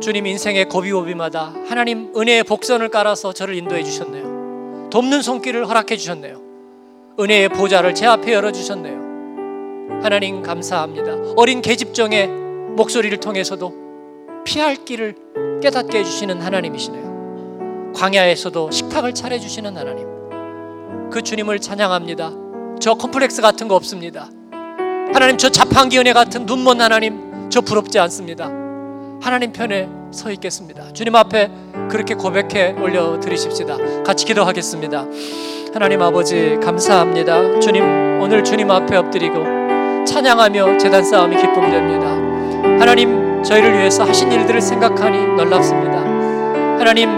주님 0.00 0.26
인생의 0.26 0.66
고비고비마다 0.68 1.54
하나님 1.68 2.12
은혜의 2.16 2.44
복선을 2.44 2.88
깔아서 2.90 3.32
저를 3.32 3.54
인도해 3.56 3.82
주셨네요. 3.82 4.88
돕는 4.90 5.22
손길을 5.22 5.68
허락해 5.68 5.96
주셨네요. 5.96 6.45
은혜의 7.18 7.48
보좌를 7.48 7.94
제 7.94 8.06
앞에 8.06 8.34
열어 8.34 8.52
주셨네요. 8.52 10.02
하나님 10.02 10.42
감사합니다. 10.42 11.32
어린 11.36 11.62
계집종의 11.62 12.28
목소리를 12.76 13.18
통해서도 13.18 13.72
피할 14.44 14.76
길을 14.76 15.14
깨닫게 15.62 16.00
해주시는 16.00 16.42
하나님이시네요. 16.42 17.92
광야에서도 17.94 18.70
식탁을 18.70 19.14
차려주시는 19.14 19.76
하나님. 19.76 20.06
그 21.10 21.22
주님을 21.22 21.60
찬양합니다. 21.60 22.32
저 22.80 22.94
컴플렉스 22.94 23.40
같은 23.40 23.68
거 23.68 23.74
없습니다. 23.76 24.28
하나님 25.14 25.38
저 25.38 25.48
자판기 25.48 25.98
은혜 25.98 26.12
같은 26.12 26.44
눈먼 26.44 26.82
하나님 26.82 27.48
저 27.48 27.62
부럽지 27.62 27.98
않습니다. 27.98 28.50
하나님 29.22 29.52
편에 29.52 29.88
서 30.12 30.30
있겠습니다. 30.32 30.92
주님 30.92 31.16
앞에 31.16 31.50
그렇게 31.90 32.14
고백해 32.14 32.72
올려 32.78 33.18
드리십시다. 33.18 34.02
같이 34.04 34.26
기도하겠습니다. 34.26 35.06
하나님 35.76 36.00
아버지 36.00 36.58
감사합니다. 36.64 37.60
주님 37.60 38.18
오늘 38.18 38.42
주님 38.42 38.70
앞에 38.70 38.96
엎드리고 38.96 39.44
찬양하며 40.06 40.78
재단 40.78 41.04
싸움이 41.04 41.36
기쁨됩니다. 41.36 42.06
하나님 42.80 43.42
저희를 43.42 43.76
위해서 43.76 44.02
하신 44.02 44.32
일들을 44.32 44.58
생각하니 44.58 45.36
놀랍습니다. 45.36 45.98
하나님 46.78 47.10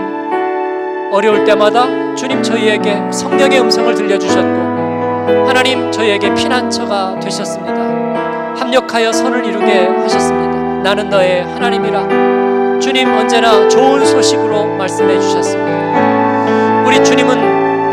어려울 1.12 1.44
때마다 1.44 1.86
주님 2.16 2.42
저희에게 2.42 3.00
성령의 3.12 3.60
음성을 3.60 3.94
들려주셨고 3.94 5.46
하나님 5.46 5.92
저희에게 5.92 6.34
피난처가 6.34 7.20
되셨습니다. 7.20 8.56
합력하여 8.56 9.12
선을 9.12 9.44
이루게 9.46 9.86
하셨습니다. 9.86 10.82
나는 10.82 11.08
너의 11.08 11.44
하나님이라 11.44 12.80
주님 12.80 13.06
언제나 13.06 13.68
좋은 13.68 14.04
소식으로 14.04 14.66
말씀해 14.74 15.20
주셨습니다. 15.20 16.82
우리 16.84 17.04
주님은 17.04 17.47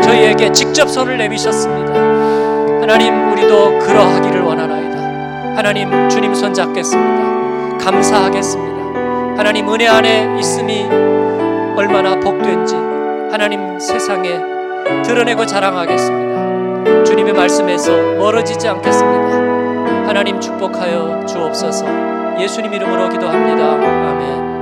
저희에게 0.06 0.52
직접 0.52 0.88
손을 0.88 1.18
내미셨습니다. 1.18 1.94
하나님 2.80 3.32
우리도 3.32 3.80
그러하기를 3.80 4.42
원하나이다. 4.42 5.56
하나님 5.58 6.10
주님 6.10 6.36
손 6.36 6.54
잡겠습니다. 6.54 7.78
감사하겠습니다. 7.80 8.76
하나님 9.36 9.68
은혜 9.74 9.88
안에 9.88 10.38
있음이 10.40 10.84
얼마나 11.76 12.20
복된지 12.20 12.76
하나님 13.32 13.80
세상에 13.80 14.40
드러내고 15.04 15.46
자랑하겠습니다. 15.48 17.04
주님의 17.04 17.34
말씀에서 17.34 17.92
멀어지지 18.20 18.68
않겠습니다. 18.68 20.08
하나님 20.08 20.40
축복하여 20.40 21.26
주옵소서. 21.26 21.86
예수님 22.40 22.72
이름으로 22.74 23.10
기도합니다. 23.10 23.74
아멘. 23.74 24.55